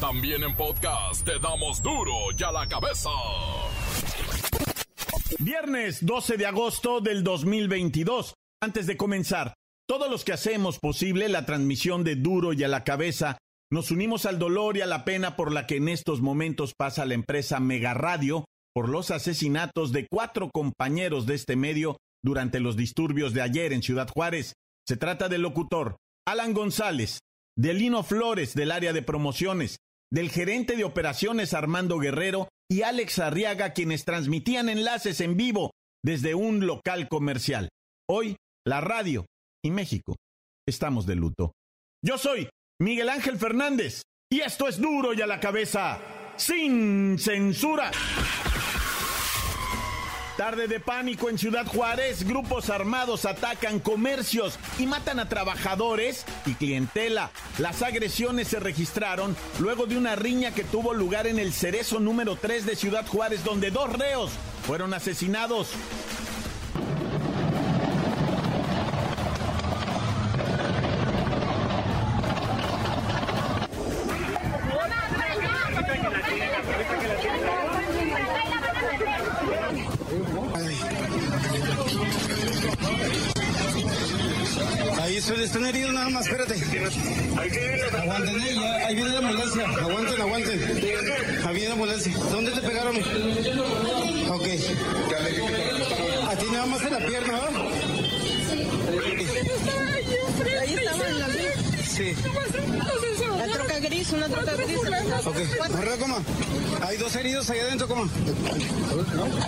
También 0.00 0.44
en 0.44 0.54
podcast 0.54 1.24
te 1.24 1.40
damos 1.40 1.82
duro 1.82 2.12
y 2.38 2.40
a 2.44 2.52
la 2.52 2.68
cabeza. 2.68 3.10
Viernes 5.40 6.06
12 6.06 6.36
de 6.36 6.46
agosto 6.46 7.00
del 7.00 7.24
2022. 7.24 8.34
Antes 8.62 8.86
de 8.86 8.96
comenzar, 8.96 9.54
todos 9.88 10.08
los 10.08 10.24
que 10.24 10.32
hacemos 10.32 10.78
posible 10.78 11.28
la 11.28 11.44
transmisión 11.46 12.04
de 12.04 12.14
duro 12.14 12.52
y 12.52 12.62
a 12.62 12.68
la 12.68 12.84
cabeza, 12.84 13.38
nos 13.72 13.90
unimos 13.90 14.24
al 14.24 14.38
dolor 14.38 14.76
y 14.76 14.82
a 14.82 14.86
la 14.86 15.04
pena 15.04 15.34
por 15.34 15.50
la 15.50 15.66
que 15.66 15.76
en 15.76 15.88
estos 15.88 16.20
momentos 16.20 16.74
pasa 16.78 17.04
la 17.04 17.14
empresa 17.14 17.58
Mega 17.58 17.92
Radio 17.92 18.44
por 18.72 18.88
los 18.88 19.10
asesinatos 19.10 19.90
de 19.90 20.06
cuatro 20.08 20.48
compañeros 20.50 21.26
de 21.26 21.34
este 21.34 21.56
medio 21.56 21.96
durante 22.22 22.60
los 22.60 22.76
disturbios 22.76 23.34
de 23.34 23.42
ayer 23.42 23.72
en 23.72 23.82
Ciudad 23.82 24.08
Juárez. 24.08 24.52
Se 24.86 24.96
trata 24.96 25.28
del 25.28 25.42
locutor 25.42 25.96
Alan 26.24 26.54
González, 26.54 27.18
de 27.56 27.74
Lino 27.74 28.04
Flores 28.04 28.54
del 28.54 28.70
área 28.70 28.92
de 28.92 29.02
promociones, 29.02 29.78
del 30.12 30.30
gerente 30.30 30.76
de 30.76 30.84
operaciones 30.84 31.54
Armando 31.54 31.98
Guerrero 31.98 32.48
y 32.70 32.82
Alex 32.82 33.18
Arriaga 33.18 33.72
quienes 33.72 34.04
transmitían 34.04 34.68
enlaces 34.68 35.20
en 35.20 35.36
vivo 35.36 35.72
desde 36.04 36.34
un 36.34 36.66
local 36.66 37.08
comercial. 37.08 37.68
Hoy, 38.08 38.36
la 38.66 38.80
radio 38.80 39.26
y 39.64 39.70
México 39.70 40.16
estamos 40.66 41.06
de 41.06 41.16
luto. 41.16 41.52
Yo 42.04 42.18
soy 42.18 42.48
Miguel 42.80 43.08
Ángel 43.08 43.38
Fernández 43.38 44.02
y 44.30 44.40
esto 44.40 44.68
es 44.68 44.78
duro 44.80 45.14
y 45.14 45.22
a 45.22 45.26
la 45.26 45.40
cabeza, 45.40 46.00
sin 46.36 47.18
censura. 47.18 47.90
Tarde 50.38 50.68
de 50.68 50.78
pánico 50.78 51.28
en 51.28 51.36
Ciudad 51.36 51.66
Juárez, 51.66 52.22
grupos 52.22 52.70
armados 52.70 53.24
atacan 53.24 53.80
comercios 53.80 54.56
y 54.78 54.86
matan 54.86 55.18
a 55.18 55.28
trabajadores 55.28 56.24
y 56.46 56.54
clientela. 56.54 57.32
Las 57.58 57.82
agresiones 57.82 58.46
se 58.46 58.60
registraron 58.60 59.36
luego 59.58 59.86
de 59.86 59.98
una 59.98 60.14
riña 60.14 60.54
que 60.54 60.62
tuvo 60.62 60.94
lugar 60.94 61.26
en 61.26 61.40
el 61.40 61.52
Cerezo 61.52 61.98
número 61.98 62.36
3 62.36 62.66
de 62.66 62.76
Ciudad 62.76 63.04
Juárez, 63.04 63.42
donde 63.42 63.72
dos 63.72 63.92
reos 63.92 64.30
fueron 64.64 64.94
asesinados. 64.94 65.70
Eh, 88.36 88.84
ahí 88.86 88.94
viene 88.94 89.10
la 89.10 89.18
ambulancia. 89.18 89.64
Aguanten, 89.64 90.20
aguanten. 90.20 90.62
Ahí 91.46 91.54
viene 91.54 91.68
la 91.68 91.72
ambulancia. 91.72 92.12
¿Dónde 92.30 92.50
te 92.52 92.60
pegaron? 92.60 92.96
Ok. 92.96 94.46
A 96.28 96.36
ti 96.36 96.46
nada 96.52 96.66
más 96.66 96.82
en 96.82 96.92
la 96.92 96.98
pierna, 97.06 97.32
¿va? 97.32 97.48
Ahí 100.60 100.74
estaba 100.74 101.06
en 101.08 101.18
la 101.18 101.28
Sí. 101.86 102.14
La 103.38 103.46
troca 103.54 103.78
gris, 103.80 104.12
una 104.12 104.28
troca 104.28 104.52
gris. 104.54 104.78
Ok. 105.24 105.98
Coma. 105.98 106.22
Hay 106.86 106.96
dos 106.96 107.14
heridos 107.16 107.50
allá 107.50 107.62
adentro, 107.62 107.88
coma. 107.88 108.08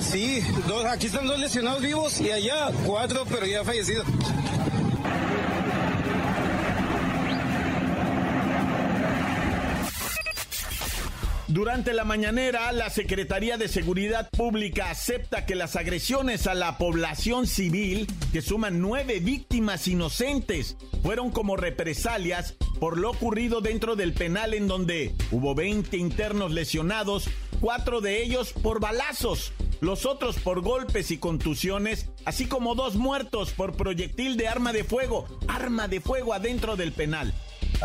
Sí, 0.00 0.42
dos, 0.66 0.84
aquí 0.84 1.06
están 1.06 1.26
dos 1.26 1.38
lesionados 1.38 1.82
vivos 1.82 2.20
y 2.20 2.30
allá 2.30 2.70
cuatro, 2.86 3.24
pero 3.28 3.46
ya 3.46 3.62
fallecidos. 3.62 4.06
Durante 11.50 11.94
la 11.94 12.04
mañanera, 12.04 12.70
la 12.70 12.90
Secretaría 12.90 13.58
de 13.58 13.66
Seguridad 13.66 14.30
Pública 14.30 14.88
acepta 14.88 15.46
que 15.46 15.56
las 15.56 15.74
agresiones 15.74 16.46
a 16.46 16.54
la 16.54 16.78
población 16.78 17.48
civil, 17.48 18.06
que 18.32 18.40
suman 18.40 18.80
nueve 18.80 19.18
víctimas 19.18 19.88
inocentes, 19.88 20.76
fueron 21.02 21.32
como 21.32 21.56
represalias 21.56 22.54
por 22.78 22.96
lo 22.96 23.10
ocurrido 23.10 23.60
dentro 23.60 23.96
del 23.96 24.12
penal 24.12 24.54
en 24.54 24.68
donde 24.68 25.12
hubo 25.32 25.56
20 25.56 25.96
internos 25.96 26.52
lesionados, 26.52 27.28
cuatro 27.60 28.00
de 28.00 28.22
ellos 28.22 28.52
por 28.52 28.78
balazos, 28.78 29.52
los 29.80 30.06
otros 30.06 30.38
por 30.38 30.60
golpes 30.60 31.10
y 31.10 31.18
contusiones, 31.18 32.06
así 32.26 32.46
como 32.46 32.76
dos 32.76 32.94
muertos 32.94 33.50
por 33.50 33.74
proyectil 33.74 34.36
de 34.36 34.46
arma 34.46 34.72
de 34.72 34.84
fuego, 34.84 35.26
arma 35.48 35.88
de 35.88 36.00
fuego 36.00 36.32
adentro 36.32 36.76
del 36.76 36.92
penal. 36.92 37.34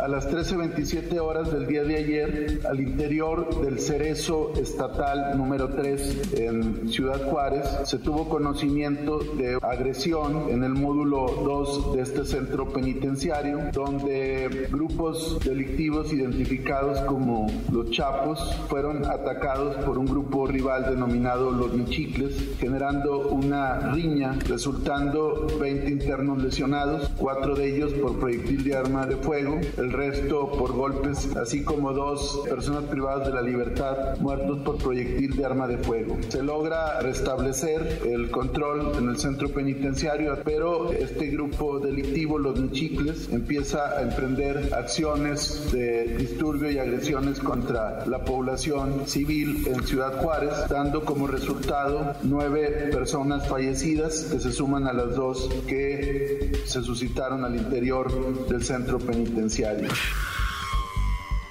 A 0.02 0.10
las 0.10 0.30
13.27 0.30 1.20
horas 1.20 1.54
del 1.54 1.68
día 1.68 1.86
de 1.86 1.96
ayer, 1.96 2.60
al 2.68 2.82
interior 2.82 3.62
del 3.62 3.80
Cerezo 3.80 4.52
Estatal 4.58 5.38
número 5.38 5.70
3 5.70 6.34
en 6.34 6.90
Ciudad 6.90 7.30
Juárez, 7.30 7.66
se 7.86 8.00
tuvo 8.00 8.28
conocimiento 8.28 9.20
de 9.20 9.58
agresión 9.62 10.50
en 10.50 10.66
el 10.66 10.74
módulo 10.74 11.28
2 11.28 11.96
de 11.96 12.02
este 12.02 12.26
centro 12.26 12.74
penitenciario, 12.74 13.70
donde 13.72 14.68
grupos 14.70 15.40
delictivos 15.46 16.12
identificados 16.12 17.00
como 17.02 17.48
los 17.72 17.90
Chapos 17.92 18.54
fueron 18.68 19.06
atacados 19.06 19.78
por 19.86 19.98
un 19.98 20.08
grupo 20.08 20.46
rival 20.46 20.90
denominado 20.90 21.52
los 21.52 21.74
Michicles, 21.74 22.36
generando 22.60 23.30
una 23.30 23.94
riña, 23.94 24.38
resultando 24.46 25.48
20 25.58 25.90
internos 25.90 26.44
lesionados, 26.44 27.10
cuatro 27.18 27.56
de 27.56 27.74
ellos 27.74 27.94
por 27.94 28.20
proyectil 28.20 28.62
de 28.66 28.76
arma 28.76 29.06
de 29.06 29.16
fuego 29.16 29.58
resto 29.92 30.52
por 30.52 30.74
golpes, 30.74 31.36
así 31.36 31.64
como 31.64 31.94
dos 31.94 32.42
personas 32.50 32.84
privadas 32.86 33.28
de 33.28 33.34
la 33.34 33.42
libertad 33.42 34.18
muertos 34.20 34.60
por 34.60 34.78
proyectil 34.78 35.36
de 35.36 35.46
arma 35.46 35.68
de 35.68 35.78
fuego. 35.78 36.18
Se 36.30 36.42
logra 36.44 37.00
restablecer 37.02 38.02
el 38.06 38.30
control 38.32 38.94
en 38.98 39.10
el 39.10 39.18
centro 39.18 39.50
penitenciario, 39.50 40.38
pero 40.44 40.92
este 40.92 41.28
grupo 41.28 41.80
delictivo, 41.80 42.38
los 42.38 42.60
Michicles, 42.60 43.30
empieza 43.32 43.98
a 43.98 44.02
emprender 44.02 44.74
acciones 44.74 45.72
de 45.72 46.18
disturbio 46.18 46.72
y 46.72 46.80
agresiones 46.80 47.40
contra 47.40 48.06
la 48.06 48.24
población 48.24 49.08
civil 49.08 49.68
en 49.68 49.84
Ciudad 49.84 50.22
Juárez, 50.22 50.54
dando 50.70 51.04
como 51.04 51.28
resultado 51.28 52.14
nueve 52.24 52.90
personas 52.92 53.48
fallecidas 53.48 54.26
que 54.32 54.40
se 54.40 54.52
suman 54.52 54.88
a 54.88 54.94
las 54.94 55.16
dos 55.16 55.50
que 55.68 56.52
se 56.66 56.82
suscitaron 56.82 57.44
al 57.46 57.56
interior 57.56 58.48
del 58.48 58.64
centro 58.64 59.00
penitenciario. 59.00 59.75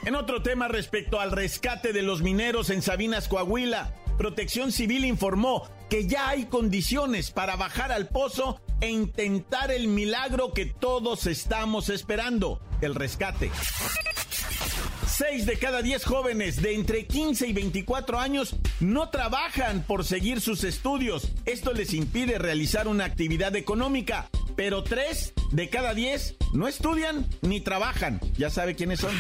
En 0.05 0.15
otro 0.15 0.43
tema 0.43 0.69
respecto 0.69 1.19
al 1.19 1.33
rescate 1.33 1.93
de 1.93 2.03
los 2.03 2.21
mineros 2.23 2.71
en 2.71 2.83
Sabinas, 2.83 3.27
Coahuila, 3.27 3.95
Protección 4.19 4.71
Civil 4.71 5.05
informó 5.05 5.69
que 5.89 6.07
ya 6.07 6.29
hay 6.29 6.45
condiciones 6.45 7.31
para 7.31 7.57
bajar 7.57 7.91
al 7.91 8.09
pozo 8.09 8.61
e 8.81 8.91
intentar 8.91 9.71
el 9.71 9.89
milagro 9.89 10.53
que 10.53 10.67
todos 10.67 11.27
estamos 11.27 11.89
esperando, 11.89 12.61
el 12.81 12.95
rescate. 12.95 13.51
Seis 15.17 15.47
de 15.47 15.57
cada 15.57 15.81
diez 15.81 16.05
jóvenes 16.05 16.61
de 16.61 16.75
entre 16.75 17.07
15 17.07 17.47
y 17.47 17.53
24 17.53 18.19
años 18.19 18.57
no 18.81 19.11
trabajan 19.11 19.85
por 19.87 20.05
seguir 20.05 20.41
sus 20.41 20.65
estudios. 20.65 21.31
Esto 21.47 21.73
les 21.73 21.95
impide 21.95 22.37
realizar 22.37 22.89
una 22.89 23.05
actividad 23.05 23.55
económica. 23.55 24.29
Pero 24.57 24.83
tres 24.83 25.33
de 25.53 25.71
cada 25.71 25.95
diez 25.95 26.35
no 26.53 26.67
estudian 26.67 27.27
ni 27.43 27.61
trabajan. 27.61 28.19
¿Ya 28.37 28.51
sabe 28.51 28.75
quiénes 28.75 28.99
son? 28.99 29.15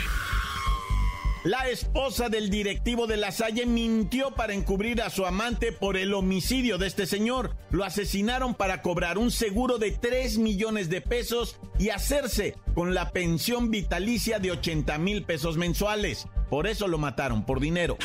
La 1.44 1.69
esposa 1.69 2.31
del 2.31 2.49
directivo 2.49 3.06
de 3.06 3.19
la 3.19 3.31
Salle 3.31 3.66
mintió 3.66 4.31
para 4.31 4.55
encubrir 4.55 5.03
a 5.03 5.10
su 5.10 5.27
amante 5.27 5.72
por 5.72 5.99
el 5.99 6.15
homicidio 6.15 6.78
de 6.78 6.87
este 6.87 7.05
señor. 7.05 7.55
Lo 7.71 7.84
asesinaron 7.84 8.55
para 8.55 8.81
cobrar 8.81 9.19
un 9.19 9.31
seguro 9.31 9.77
de 9.77 9.91
3 9.91 10.38
millones 10.38 10.88
de 10.88 11.03
pesos 11.03 11.60
y 11.78 11.91
hacerse 11.91 12.56
con 12.75 12.94
la 12.94 13.10
pensión 13.10 13.71
vitalicia 13.71 14.38
de 14.38 14.53
80 14.53 14.97
mil 14.97 15.25
pesos 15.25 15.59
mensuales. 15.59 16.27
Por 16.48 16.66
eso 16.66 16.89
lo 16.89 16.97
mataron, 16.97 17.45
por 17.45 17.60
dinero. 17.60 17.98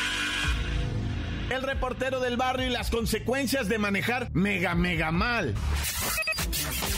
El 1.50 1.62
reportero 1.62 2.20
del 2.20 2.36
barrio 2.36 2.68
y 2.68 2.70
las 2.70 2.90
consecuencias 2.90 3.68
de 3.68 3.78
manejar 3.78 4.30
mega, 4.32 4.76
mega 4.76 5.10
mal. 5.10 5.52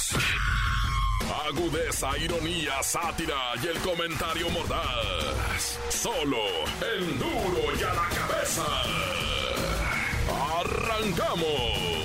Agudeza, 1.31 2.17
ironía, 2.17 2.83
sátira 2.83 3.53
y 3.63 3.67
el 3.67 3.79
comentario 3.79 4.49
mordaz. 4.49 5.79
Solo 5.89 6.43
el 6.95 7.17
duro 7.17 7.73
y 7.79 7.83
a 7.83 7.93
la 7.93 8.09
cabeza. 8.09 8.65
¡Arrancamos! 10.59 12.01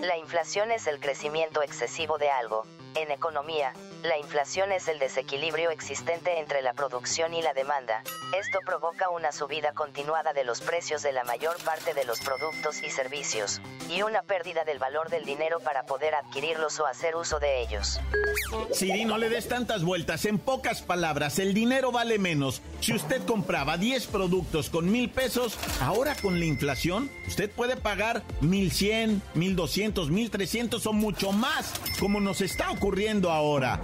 La 0.03 0.17
inflación 0.17 0.71
es 0.71 0.87
el 0.87 1.01
crecimiento 1.01 1.63
excesivo 1.63 2.19
de 2.19 2.31
algo. 2.31 2.65
En 2.95 3.11
economía, 3.11 3.73
la 4.03 4.19
inflación 4.19 4.73
es 4.73 4.89
el 4.89 4.99
desequilibrio 4.99 5.71
existente 5.71 6.39
entre 6.39 6.63
la 6.63 6.73
producción 6.73 7.35
y 7.35 7.43
la 7.43 7.53
demanda. 7.53 8.03
Esto 8.39 8.61
provoca 8.65 9.11
una 9.11 9.33
subida 9.33 9.73
continuada 9.73 10.33
de 10.33 10.45
los 10.45 10.61
precios 10.61 11.03
de 11.03 11.13
la 11.13 11.25
mayor 11.25 11.57
parte 11.65 11.93
de 11.95 12.05
los 12.05 12.21
productos 12.21 12.83
y 12.83 12.91
servicios, 12.91 13.61
y 13.91 14.03
una 14.03 14.23
pérdida 14.23 14.65
del 14.65 14.79
valor 14.79 15.11
del 15.11 15.25
dinero 15.25 15.61
para 15.61 15.85
poder 15.85 16.15
adquirirlos 16.15 16.81
o 16.81 16.87
hacer 16.87 17.17
uso 17.17 17.41
de 17.41 17.61
ellos. 17.61 18.01
Siri, 18.73 19.05
no 19.05 19.19
le 19.19 19.29
des 19.29 19.49
tantas 19.49 19.85
vueltas. 19.85 20.25
En 20.25 20.39
pocas 20.39 20.83
palabras, 20.83 21.39
el 21.39 21.53
dinero 21.53 21.93
vale 21.93 22.19
menos. 22.19 22.63
Si 22.81 22.95
usted 22.95 23.25
compraba 23.27 23.77
10 23.77 24.07
productos 24.07 24.71
con 24.71 24.91
mil 24.91 25.11
pesos, 25.11 25.59
ahora 25.81 26.15
con 26.17 26.39
la 26.39 26.47
inflación, 26.47 27.11
usted 27.27 27.51
puede 27.51 27.77
pagar 27.77 28.23
mil 28.41 28.73
cien, 28.73 29.23
mil 29.35 29.57
doscientos, 29.57 30.11
mil 30.11 30.31
trescientos 30.31 30.87
o 30.87 30.93
mucho 30.93 31.33
más, 31.33 31.73
como 31.99 32.21
nos 32.21 32.41
está 32.41 32.71
ocurriendo 32.71 33.31
ahora. 33.31 33.81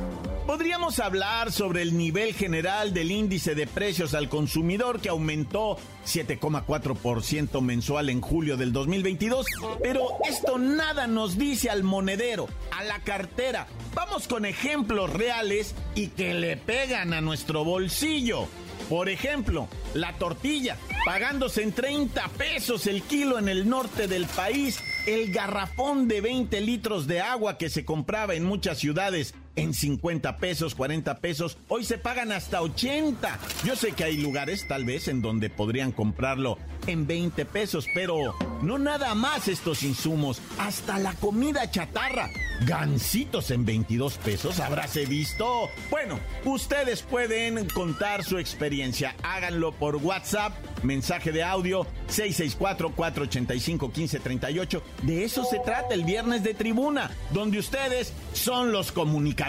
Podríamos 0.47 1.01
hablar 1.01 1.51
sobre 1.51 1.83
el 1.83 1.99
nivel 1.99 2.33
general 2.33 2.95
del 2.95 3.11
índice 3.11 3.57
de 3.57 3.67
precios 3.67 4.15
al 4.15 4.29
consumidor 4.29 5.01
que 5.01 5.09
aumentó 5.09 5.77
7,4% 6.07 7.61
mensual 7.61 8.11
en 8.11 8.21
julio 8.21 8.57
del 8.57 8.73
2022, 8.73 9.45
pero 9.83 10.07
esto 10.29 10.57
nada 10.57 11.09
nos 11.09 11.37
dice 11.37 11.69
al 11.69 11.83
monedero, 11.83 12.49
a 12.71 12.85
la 12.85 13.01
cartera. 13.01 13.67
Vamos 13.95 14.29
con 14.29 14.47
ejemplos 14.47 15.13
reales 15.13 15.75
y 15.97 16.09
que 16.09 16.33
le 16.33 16.57
pegan 16.57 17.13
a 17.13 17.21
nuestro 17.21 17.65
bolsillo. 17.65 18.47
Por 18.89 19.09
ejemplo, 19.09 19.67
la 19.95 20.13
tortilla, 20.13 20.77
pagándose 21.05 21.65
en 21.65 21.73
30 21.73 22.29
pesos 22.39 22.87
el 22.87 23.03
kilo 23.03 23.41
en 23.41 23.49
el 23.49 23.69
norte 23.69 24.07
del 24.07 24.27
país, 24.27 24.79
el 25.07 25.33
garrafón 25.33 26.07
de 26.07 26.21
20 26.21 26.61
litros 26.61 27.09
de 27.09 27.21
agua 27.21 27.59
que 27.59 27.69
se 27.69 27.85
compraba 27.85 28.35
en 28.35 28.45
muchas 28.45 28.79
ciudades 28.79 29.35
en 29.57 29.75
50 29.75 30.37
pesos, 30.37 30.75
40 30.75 31.19
pesos, 31.19 31.59
hoy 31.69 31.85
se 31.85 31.99
pagan 31.99 32.33
hasta 32.33 32.63
80. 32.63 33.39
Yo 33.65 33.75
sé 33.75 33.93
que 33.93 34.05
hay 34.05 34.19
lugares 34.19 34.69
tal 34.69 34.85
vez 34.85 35.09
en 35.09 35.23
donde 35.23 35.51
podrían 35.51 35.91
comprarlo 35.93 36.59
en 36.87 37.07
20 37.07 37.45
pesos, 37.47 37.87
pero 37.95 38.35
no 38.63 38.79
nada 38.79 39.15
más 39.15 39.49
estos 39.49 39.83
insumos, 39.83 40.41
hasta 40.59 40.99
la 40.99 41.15
comida 41.15 41.71
chatarra. 41.71 42.29
Gancitos 42.65 43.51
en 43.51 43.65
22 43.65 44.19
pesos, 44.19 44.61
habráse 44.61 45.07
visto. 45.07 45.71
Bueno, 45.91 46.21
ustedes 46.45 47.03
pueden 47.03 47.67
contar 47.69 48.23
su 48.25 48.39
experiencia. 48.39 49.15
Háganlo 49.23 49.73
por 49.73 49.97
WhatsApp, 49.97 50.53
mensaje 50.83 51.33
de 51.33 51.43
audio 51.43 51.87
664-485-1538. 52.09 54.83
De 55.03 55.25
eso 55.25 55.45
se 55.45 55.59
trata 55.59 55.95
el 55.95 56.05
viernes 56.05 56.43
de 56.43 56.55
tribuna, 56.55 57.11
donde 57.33 57.59
ustedes 57.59 58.13
son 58.33 58.73
los 58.73 58.93
comunicadores, 58.93 59.46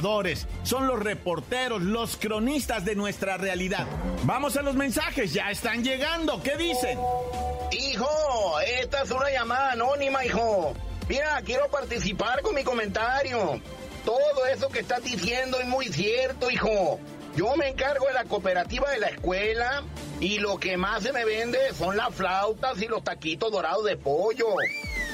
son 0.63 0.87
los 0.87 0.99
reporteros, 0.99 1.81
los 1.81 2.17
cronistas 2.17 2.85
de 2.85 2.95
nuestra 2.95 3.37
realidad. 3.37 3.87
Vamos 4.23 4.55
a 4.55 4.61
los 4.61 4.75
mensajes, 4.75 5.33
ya 5.33 5.49
están 5.49 5.83
llegando. 5.83 6.41
¿Qué 6.43 6.55
dicen? 6.55 6.99
Hijo, 7.71 8.59
esta 8.81 9.01
es 9.01 9.11
una 9.11 9.31
llamada 9.31 9.71
anónima, 9.71 10.23
hijo. 10.23 10.73
Mira, 11.09 11.41
quiero 11.43 11.67
participar 11.69 12.41
con 12.41 12.53
mi 12.53 12.63
comentario. 12.63 13.59
Todo 14.05 14.45
eso 14.45 14.69
que 14.69 14.79
estás 14.79 15.03
diciendo 15.03 15.59
es 15.59 15.67
muy 15.67 15.87
cierto, 15.87 16.51
hijo. 16.51 16.99
Yo 17.35 17.55
me 17.55 17.69
encargo 17.69 18.07
de 18.07 18.13
la 18.13 18.23
cooperativa 18.25 18.89
de 18.91 18.99
la 18.99 19.07
escuela 19.07 19.83
y 20.19 20.39
lo 20.39 20.59
que 20.59 20.77
más 20.77 21.03
se 21.03 21.11
me 21.11 21.25
vende 21.25 21.59
son 21.73 21.97
las 21.97 22.13
flautas 22.13 22.81
y 22.81 22.87
los 22.87 23.03
taquitos 23.03 23.51
dorados 23.51 23.83
de 23.85 23.97
pollo. 23.97 24.47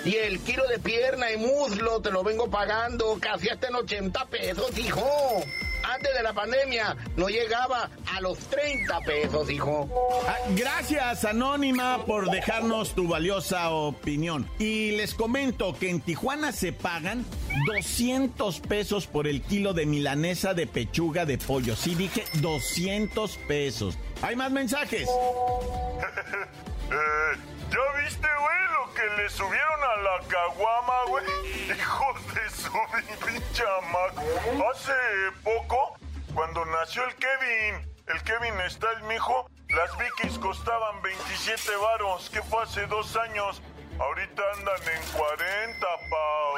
Y 0.06 0.16
el 0.16 0.40
kilo 0.40 0.68
de 0.68 0.80
pierna 0.80 1.32
y 1.32 1.38
muslo 1.38 2.02
te 2.02 2.12
lo 2.12 2.24
vengo 2.24 2.50
pagando 2.50 3.18
casi 3.22 3.48
hasta 3.50 3.68
en 3.68 3.76
80 3.76 4.26
pesos, 4.26 4.78
hijo. 4.78 5.44
Antes 5.84 6.14
de 6.14 6.24
la 6.24 6.34
pandemia 6.34 6.96
no 7.18 7.28
llegaba 7.28 7.90
a 8.14 8.22
los 8.22 8.38
30 8.38 9.00
pesos, 9.02 9.50
hijo. 9.50 9.90
Ah, 10.28 10.38
gracias, 10.56 11.24
Anónima, 11.26 12.06
por 12.06 12.30
dejarnos 12.30 12.96
tu 12.96 13.08
valiosa 13.08 13.70
opinión. 13.70 14.50
Y 14.60 14.92
les 14.92 15.14
comento 15.14 15.78
que 15.78 15.90
en 15.90 16.02
Tijuana 16.02 16.52
se 16.52 16.74
pagan 16.74 17.26
200 17.68 18.60
pesos 18.62 19.08
por 19.08 19.28
el 19.28 19.42
kilo 19.42 19.74
de 19.74 19.86
milanesa 19.86 20.54
de 20.54 20.68
pechuga 20.68 21.26
de 21.26 21.38
pollo. 21.38 21.76
Sí, 21.76 21.96
dije 21.96 22.24
200 22.36 23.38
pesos. 23.48 23.98
¿Hay 24.22 24.36
más 24.36 24.52
mensajes? 24.52 25.08
Eh, 26.92 27.38
¿Ya 27.72 28.04
viste, 28.04 28.28
güey, 28.28 28.53
que 28.94 29.06
le 29.18 29.30
subieron 29.30 29.84
a 29.84 29.96
la 29.98 30.28
caguama, 30.28 31.04
güey? 31.08 31.26
Hijos 31.78 32.34
de 32.34 32.50
su 32.50 32.72
pinche 33.26 33.64
Hace 34.72 34.94
poco, 35.44 35.96
cuando 36.34 36.66
nació 36.66 37.04
el 37.06 37.16
Kevin, 37.16 37.94
el 38.08 38.24
Kevin 38.24 38.60
está 38.62 38.92
el 38.92 39.04
mijo, 39.04 39.50
las 39.70 39.98
Vikis 39.98 40.38
costaban 40.40 41.02
27 41.02 41.76
varos, 41.78 42.30
que 42.30 42.42
fue 42.44 42.64
hace 42.64 42.86
dos 42.88 43.16
años. 43.16 43.62
Ahorita 44.00 44.42
andan 44.58 44.82
en 44.96 45.12
40, 45.12 45.88
pau. 46.10 46.58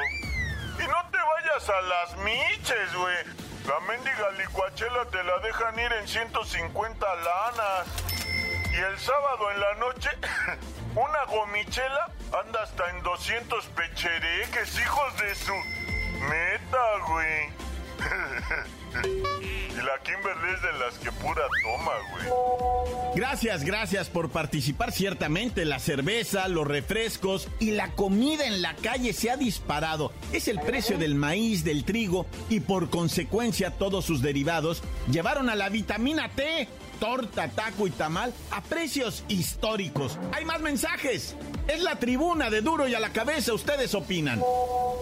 Y 0.78 0.86
no 0.88 1.10
te 1.10 1.18
vayas 1.18 1.68
a 1.68 1.80
las 1.82 2.16
miches, 2.18 2.94
güey. 2.94 3.16
La 3.66 3.80
mendiga 3.80 4.30
licuachela 4.38 5.04
te 5.06 5.22
la 5.22 5.38
dejan 5.38 5.78
ir 5.78 5.92
en 5.92 6.08
150 6.08 7.14
lanas. 7.16 8.25
Y 8.76 8.78
el 8.78 8.98
sábado 8.98 9.50
en 9.52 9.60
la 9.60 9.74
noche, 9.76 10.10
una 10.94 11.24
gomichela 11.30 12.12
anda 12.44 12.62
hasta 12.62 12.90
en 12.90 13.02
200 13.02 13.64
pechereques, 13.68 14.78
hijos 14.78 15.16
de 15.18 15.34
su... 15.34 15.52
Meta, 16.16 16.78
güey. 17.08 17.66
y 19.40 19.76
la 19.76 19.98
Kimberly 20.02 20.54
es 20.54 20.62
de 20.62 20.72
las 20.78 20.98
que 20.98 21.12
pura 21.12 21.42
toma, 21.62 21.92
güey. 22.10 22.26
Gracias, 23.16 23.64
gracias 23.64 24.08
por 24.10 24.30
participar. 24.30 24.92
Ciertamente 24.92 25.64
la 25.64 25.78
cerveza, 25.78 26.48
los 26.48 26.66
refrescos 26.66 27.48
y 27.60 27.70
la 27.72 27.92
comida 27.92 28.46
en 28.46 28.60
la 28.60 28.74
calle 28.76 29.12
se 29.12 29.30
ha 29.30 29.36
disparado. 29.36 30.12
Es 30.32 30.48
el 30.48 30.60
precio 30.60 30.98
del 30.98 31.14
maíz, 31.14 31.64
del 31.64 31.84
trigo 31.84 32.26
y 32.50 32.60
por 32.60 32.90
consecuencia 32.90 33.70
todos 33.70 34.04
sus 34.04 34.20
derivados 34.20 34.82
llevaron 35.10 35.48
a 35.48 35.54
la 35.54 35.68
vitamina 35.70 36.28
T 36.30 36.68
torta, 36.98 37.48
taco 37.48 37.86
y 37.86 37.90
tamal 37.90 38.32
a 38.50 38.62
precios 38.62 39.24
históricos. 39.28 40.18
Hay 40.32 40.44
más 40.44 40.60
mensajes. 40.60 41.36
Es 41.68 41.82
la 41.82 41.96
tribuna 41.96 42.50
de 42.50 42.60
duro 42.60 42.86
y 42.86 42.94
a 42.94 43.00
la 43.00 43.12
cabeza, 43.12 43.52
ustedes 43.54 43.94
opinan. 43.94 44.40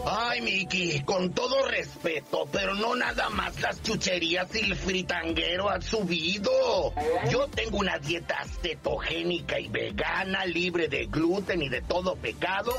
Ay, 0.07 0.41
Miki, 0.41 1.03
con 1.03 1.33
todo 1.33 1.67
respeto, 1.67 2.47
pero 2.53 2.75
no 2.75 2.95
nada 2.95 3.29
más 3.31 3.61
las 3.61 3.83
chucherías 3.83 4.55
y 4.55 4.61
el 4.61 4.77
fritanguero 4.77 5.71
han 5.71 5.83
subido. 5.83 6.93
Yo 7.31 7.49
tengo 7.49 7.79
una 7.79 7.99
dieta 7.99 8.37
cetogénica 8.63 9.59
y 9.59 9.69
vegana, 9.69 10.45
libre 10.47 10.89
de 10.89 11.07
gluten 11.07 11.63
y 11.63 11.69
de 11.69 11.83
todo 11.83 12.17
pecado, 12.17 12.73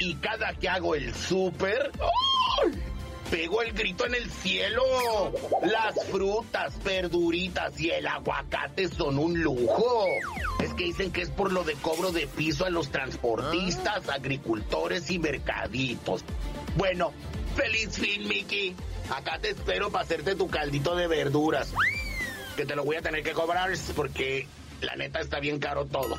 y 0.00 0.14
cada 0.16 0.52
que 0.54 0.68
hago 0.68 0.94
el 0.94 1.14
súper... 1.14 1.92
pego 3.32 3.62
el 3.62 3.72
grito 3.72 4.04
en 4.04 4.14
el 4.14 4.30
cielo. 4.30 4.82
Las 5.62 6.04
frutas, 6.10 6.74
verduritas 6.84 7.80
y 7.80 7.88
el 7.88 8.06
aguacate 8.06 8.88
son 8.88 9.18
un 9.18 9.42
lujo. 9.42 10.04
Es 10.60 10.74
que 10.74 10.84
dicen 10.84 11.10
que 11.10 11.22
es 11.22 11.30
por 11.30 11.50
lo 11.50 11.64
de 11.64 11.72
cobro 11.76 12.12
de 12.12 12.26
piso 12.26 12.66
a 12.66 12.70
los 12.70 12.90
transportistas, 12.90 14.10
agricultores 14.10 15.10
y 15.10 15.18
mercaditos. 15.18 16.24
Bueno, 16.76 17.12
Feliz 17.56 17.98
fin, 17.98 18.28
Mickey. 18.28 18.74
Acá 19.14 19.38
te 19.38 19.50
espero 19.50 19.90
para 19.90 20.04
hacerte 20.04 20.34
tu 20.34 20.48
caldito 20.48 20.94
de 20.96 21.06
verduras. 21.06 21.72
Que 22.56 22.64
te 22.64 22.76
lo 22.76 22.84
voy 22.84 22.96
a 22.96 23.02
tener 23.02 23.22
que 23.22 23.32
cobrar 23.32 23.70
porque 23.94 24.46
la 24.80 24.96
neta 24.96 25.20
está 25.20 25.40
bien 25.40 25.58
caro 25.58 25.86
todo. 25.86 26.16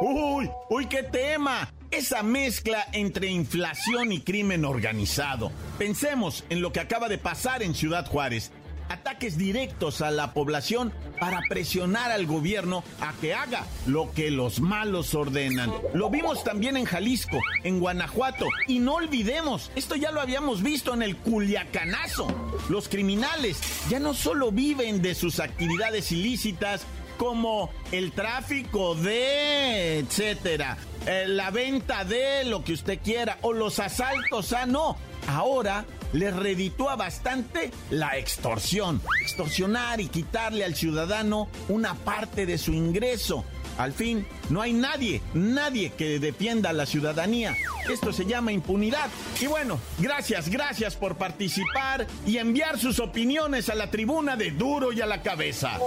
Uy, 0.00 0.50
uy, 0.68 0.86
qué 0.86 1.02
tema. 1.02 1.72
Esa 1.96 2.24
mezcla 2.24 2.84
entre 2.92 3.28
inflación 3.28 4.10
y 4.10 4.20
crimen 4.20 4.64
organizado. 4.64 5.52
Pensemos 5.78 6.44
en 6.50 6.60
lo 6.60 6.72
que 6.72 6.80
acaba 6.80 7.08
de 7.08 7.18
pasar 7.18 7.62
en 7.62 7.72
Ciudad 7.72 8.04
Juárez 8.06 8.50
ataques 8.88 9.38
directos 9.38 10.00
a 10.00 10.10
la 10.10 10.34
población 10.34 10.92
para 11.18 11.40
presionar 11.48 12.10
al 12.10 12.26
gobierno 12.26 12.84
a 13.00 13.12
que 13.20 13.34
haga 13.34 13.64
lo 13.86 14.12
que 14.12 14.30
los 14.30 14.60
malos 14.60 15.14
ordenan. 15.14 15.72
Lo 15.94 16.10
vimos 16.10 16.44
también 16.44 16.76
en 16.76 16.84
Jalisco, 16.84 17.40
en 17.62 17.80
Guanajuato, 17.80 18.46
y 18.66 18.80
no 18.80 18.94
olvidemos, 18.94 19.70
esto 19.74 19.94
ya 19.94 20.10
lo 20.10 20.20
habíamos 20.20 20.62
visto 20.62 20.94
en 20.94 21.02
el 21.02 21.16
Culiacanazo. 21.16 22.26
Los 22.68 22.88
criminales 22.88 23.60
ya 23.88 24.00
no 24.00 24.14
solo 24.14 24.50
viven 24.50 25.00
de 25.00 25.14
sus 25.14 25.40
actividades 25.40 26.12
ilícitas, 26.12 26.86
como 27.16 27.70
el 27.92 28.12
tráfico 28.12 28.94
de, 28.94 29.98
etcétera, 29.98 30.76
eh, 31.06 31.24
la 31.26 31.50
venta 31.50 32.04
de 32.04 32.44
lo 32.44 32.64
que 32.64 32.72
usted 32.72 32.98
quiera, 33.02 33.38
o 33.42 33.52
los 33.52 33.78
asaltos, 33.78 34.52
ah, 34.52 34.66
no. 34.66 34.96
Ahora 35.26 35.84
le 36.12 36.30
reditúa 36.30 36.96
bastante 36.96 37.70
la 37.90 38.16
extorsión. 38.16 39.00
Extorsionar 39.20 40.00
y 40.00 40.08
quitarle 40.08 40.64
al 40.64 40.74
ciudadano 40.74 41.48
una 41.68 41.94
parte 41.94 42.46
de 42.46 42.58
su 42.58 42.72
ingreso. 42.72 43.44
Al 43.78 43.92
fin, 43.92 44.26
no 44.50 44.60
hay 44.60 44.72
nadie, 44.72 45.20
nadie 45.34 45.92
que 45.92 46.18
defienda 46.18 46.70
a 46.70 46.72
la 46.72 46.86
ciudadanía. 46.86 47.56
Esto 47.88 48.12
se 48.12 48.24
llama 48.24 48.52
impunidad. 48.52 49.10
Y 49.40 49.46
bueno, 49.46 49.80
gracias, 49.98 50.48
gracias 50.48 50.96
por 50.96 51.16
participar 51.16 52.06
y 52.26 52.38
enviar 52.38 52.78
sus 52.78 52.98
opiniones 53.00 53.68
a 53.68 53.74
la 53.74 53.90
tribuna 53.90 54.36
de 54.36 54.52
Duro 54.52 54.92
y 54.92 55.00
a 55.00 55.06
la 55.06 55.22
cabeza. 55.22 55.78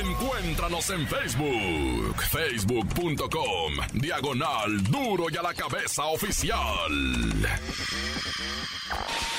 Encuéntranos 0.00 0.90
en 0.90 1.06
Facebook, 1.06 2.22
facebook.com, 2.30 3.72
diagonal 3.94 4.82
Duro 4.84 5.26
y 5.30 5.36
a 5.36 5.42
la 5.42 5.54
cabeza 5.54 6.04
oficial. 6.06 6.92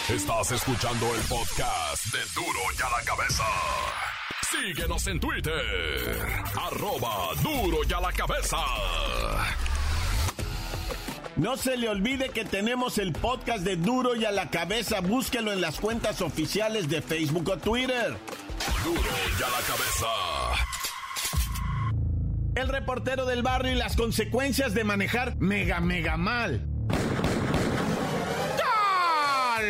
Estás 0.10 0.52
escuchando 0.52 1.16
el 1.16 1.22
podcast 1.22 2.06
de 2.14 2.20
Duro 2.36 2.60
y 2.78 2.82
a 2.82 2.90
la 2.98 3.04
cabeza. 3.04 3.44
Síguenos 4.52 5.06
en 5.08 5.20
Twitter, 5.20 5.62
arroba 6.56 7.34
Duro 7.44 7.80
y 7.88 7.92
a 7.92 8.00
la 8.00 8.12
cabeza. 8.14 8.58
No 11.36 11.58
se 11.58 11.76
le 11.76 11.90
olvide 11.90 12.30
que 12.30 12.46
tenemos 12.46 12.98
el 12.98 13.12
podcast 13.12 13.64
de 13.64 13.76
Duro 13.76 14.16
y 14.16 14.24
a 14.24 14.32
la 14.32 14.50
cabeza. 14.50 15.02
Búsquelo 15.02 15.52
en 15.52 15.60
las 15.60 15.80
cuentas 15.80 16.22
oficiales 16.22 16.88
de 16.88 17.02
Facebook 17.02 17.50
o 17.50 17.58
Twitter. 17.58 18.18
Duro 18.86 19.02
y 19.02 19.44
a 19.44 19.50
la 19.50 19.60
cabeza. 19.68 20.08
El 22.56 22.70
reportero 22.70 23.26
del 23.26 23.44
barrio 23.44 23.74
y 23.74 23.76
las 23.76 23.96
consecuencias 23.96 24.74
de 24.74 24.84
manejar 24.84 25.36
mega, 25.38 25.82
mega 25.82 26.16
mal. 26.16 26.66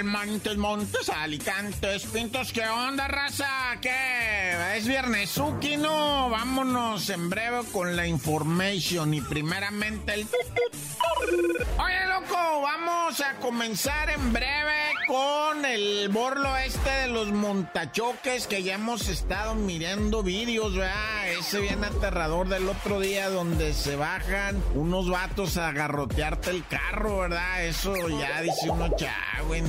Montes, 0.03 0.57
Montes, 0.57 1.09
Alicantes, 1.09 2.03
Pintos, 2.05 2.51
¿qué 2.51 2.67
onda, 2.67 3.07
raza? 3.07 3.47
¿Qué? 3.81 4.77
Es 4.77 4.87
viernes, 4.87 5.37
no? 5.79 6.29
Vámonos 6.29 7.09
en 7.09 7.29
breve 7.29 7.61
con 7.71 7.95
la 7.95 8.07
information 8.07 9.13
y 9.13 9.21
primeramente 9.21 10.13
el... 10.13 10.27
Oye, 11.79 12.05
loco, 12.07 12.61
vamos 12.61 13.19
a 13.21 13.35
comenzar 13.35 14.09
en 14.09 14.33
breve 14.33 14.73
con 15.07 15.65
el 15.65 16.09
borlo 16.09 16.57
este 16.57 16.89
de 16.89 17.07
los 17.07 17.31
montachoques 17.31 18.45
que 18.47 18.63
ya 18.63 18.75
hemos 18.75 19.07
estado 19.07 19.55
mirando 19.55 20.21
vídeos, 20.21 20.75
¿verdad? 20.75 21.29
Ese 21.29 21.59
bien 21.61 21.83
aterrador 21.83 22.49
del 22.49 22.67
otro 22.67 22.99
día 22.99 23.29
donde 23.29 23.73
se 23.73 23.95
bajan 23.95 24.61
unos 24.75 25.09
vatos 25.09 25.57
a 25.57 25.71
garrotearte 25.71 26.49
el 26.51 26.65
carro, 26.65 27.19
¿verdad? 27.19 27.65
Eso 27.65 27.93
ya 28.09 28.41
dice 28.41 28.69
uno, 28.69 28.89
cha, 28.97 29.15
güey, 29.45 29.61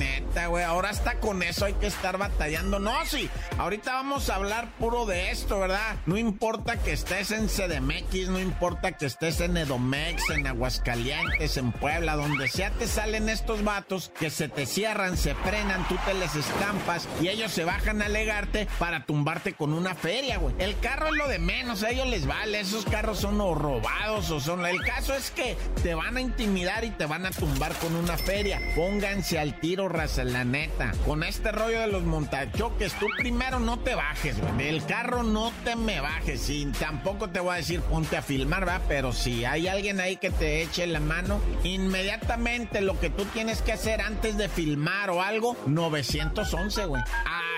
Ahora 0.66 0.90
está 0.90 1.14
con 1.20 1.42
eso, 1.42 1.64
hay 1.64 1.74
que 1.74 1.86
estar 1.86 2.18
batallando. 2.18 2.78
No, 2.78 3.04
sí, 3.04 3.28
ahorita 3.58 3.92
vamos 3.92 4.30
a 4.30 4.36
hablar 4.36 4.68
puro 4.78 5.06
de 5.06 5.30
esto, 5.30 5.60
¿verdad? 5.60 5.96
No 6.06 6.16
importa 6.16 6.76
que 6.76 6.92
estés 6.92 7.30
en 7.30 7.48
CDMX, 7.48 8.28
no 8.28 8.38
importa 8.38 8.92
que 8.92 9.06
estés 9.06 9.40
en 9.40 9.56
Edomex, 9.56 10.30
en 10.30 10.46
Aguascalientes, 10.46 11.56
en 11.56 11.72
Puebla, 11.72 12.16
donde 12.16 12.48
sea 12.48 12.70
te 12.70 12.86
salen 12.86 13.28
estos 13.28 13.64
vatos 13.64 14.12
que 14.18 14.30
se 14.30 14.48
te 14.48 14.66
cierran, 14.66 15.16
se 15.16 15.34
frenan, 15.34 15.86
tú 15.88 15.96
te 16.04 16.14
les 16.14 16.34
estampas 16.34 17.08
y 17.20 17.28
ellos 17.28 17.50
se 17.52 17.64
bajan 17.64 18.02
a 18.02 18.06
alegarte 18.06 18.68
para 18.78 19.04
tumbarte 19.04 19.54
con 19.54 19.72
una 19.72 19.94
feria, 19.94 20.38
güey. 20.38 20.54
El 20.58 20.78
carro 20.78 21.08
es 21.08 21.14
lo 21.14 21.28
de 21.28 21.38
menos, 21.38 21.82
a 21.82 21.90
ellos 21.90 22.06
les 22.06 22.26
vale, 22.26 22.60
esos 22.60 22.84
carros 22.84 23.18
son 23.20 23.38
robados 23.38 24.30
o 24.30 24.40
son... 24.40 24.64
El 24.66 24.80
caso 24.82 25.14
es 25.14 25.30
que 25.30 25.56
te 25.82 25.94
van 25.94 26.16
a 26.16 26.20
intimidar 26.20 26.84
y 26.84 26.90
te 26.90 27.06
van 27.06 27.26
a 27.26 27.30
tumbar 27.30 27.72
con 27.74 27.94
una 27.96 28.16
feria. 28.16 28.60
Pónganse 28.74 29.38
al 29.38 29.58
tiro, 29.60 29.88
raza, 30.08 30.24
la 30.24 30.44
neta. 30.44 30.92
Con 31.04 31.22
este 31.22 31.52
rollo 31.52 31.80
de 31.80 31.88
los 31.88 32.02
montachoques, 32.02 32.92
tú 32.98 33.06
primero 33.16 33.60
no 33.60 33.78
te 33.78 33.94
bajes, 33.94 34.40
güey. 34.40 34.56
Del 34.56 34.84
carro 34.84 35.22
no 35.22 35.52
te 35.64 35.76
me 35.76 36.00
bajes 36.00 36.48
y 36.50 36.66
tampoco 36.66 37.28
te 37.30 37.40
voy 37.40 37.54
a 37.54 37.56
decir 37.56 37.80
ponte 37.82 38.16
a 38.16 38.22
filmar, 38.22 38.66
¿va? 38.66 38.80
Pero 38.88 39.12
si 39.12 39.44
hay 39.44 39.68
alguien 39.68 40.00
ahí 40.00 40.16
que 40.16 40.30
te 40.30 40.62
eche 40.62 40.86
la 40.86 41.00
mano, 41.00 41.40
inmediatamente 41.62 42.80
lo 42.80 42.98
que 42.98 43.10
tú 43.10 43.24
tienes 43.26 43.62
que 43.62 43.72
hacer 43.72 44.00
antes 44.00 44.36
de 44.36 44.48
filmar 44.48 45.10
o 45.10 45.22
algo, 45.22 45.56
911, 45.66 46.86
güey. 46.86 47.02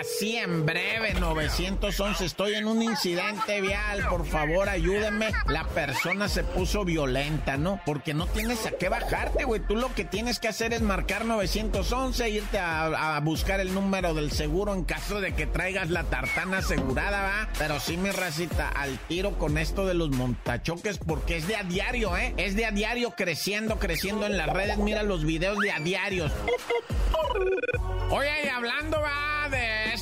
Así 0.00 0.38
en 0.38 0.64
breve, 0.64 1.12
911. 1.12 2.25
Estoy 2.25 2.54
en 2.54 2.66
un 2.66 2.80
incidente 2.80 3.61
vial, 3.61 4.07
por 4.09 4.25
favor, 4.25 4.66
ayúdenme. 4.66 5.28
La 5.47 5.64
persona 5.64 6.26
se 6.26 6.42
puso 6.42 6.87
violenta, 6.87 7.59
¿no? 7.59 7.83
Porque 7.85 8.14
no 8.14 8.26
tienes 8.26 8.64
a 8.64 8.71
qué 8.71 8.88
bajarte, 8.88 9.45
güey. 9.45 9.61
Tú 9.61 9.76
lo 9.76 9.95
que 9.95 10.07
tienes 10.07 10.38
que 10.38 10.49
hacer 10.49 10.73
es 10.73 10.80
marcar 10.80 11.26
911, 11.26 12.30
irte 12.30 12.59
a, 12.59 13.21
buscar 13.23 13.61
el 13.61 13.75
número 13.75 14.14
del 14.14 14.30
seguro 14.30 14.73
en 14.73 14.85
caso 14.85 15.21
de 15.21 15.35
que 15.35 15.47
traigas 15.47 15.90
la 15.90 16.04
tartana 16.04 16.59
asegurada, 16.59 17.21
¿va? 17.21 17.49
Pero 17.59 17.78
sí, 17.78 17.99
mi 17.99 18.11
racita, 18.11 18.71
al 18.71 18.99
tiro 19.00 19.37
con 19.37 19.59
esto 19.59 19.85
de 19.85 19.92
los 19.92 20.09
montachoques, 20.09 20.97
porque 20.97 21.37
es 21.37 21.47
de 21.47 21.57
a 21.57 21.62
diario, 21.62 22.16
¿eh? 22.16 22.33
Es 22.38 22.57
de 22.57 22.64
a 22.64 22.71
diario 22.71 23.11
creciendo, 23.11 23.78
creciendo 23.78 24.25
en 24.25 24.38
las 24.38 24.49
redes. 24.49 24.78
Mira 24.78 25.02
los 25.02 25.26
videos 25.26 25.59
de 25.59 25.73
a 25.73 25.78
diarios. 25.78 26.33
Oye, 28.11 28.28
y 28.45 28.49
hablando 28.49 29.00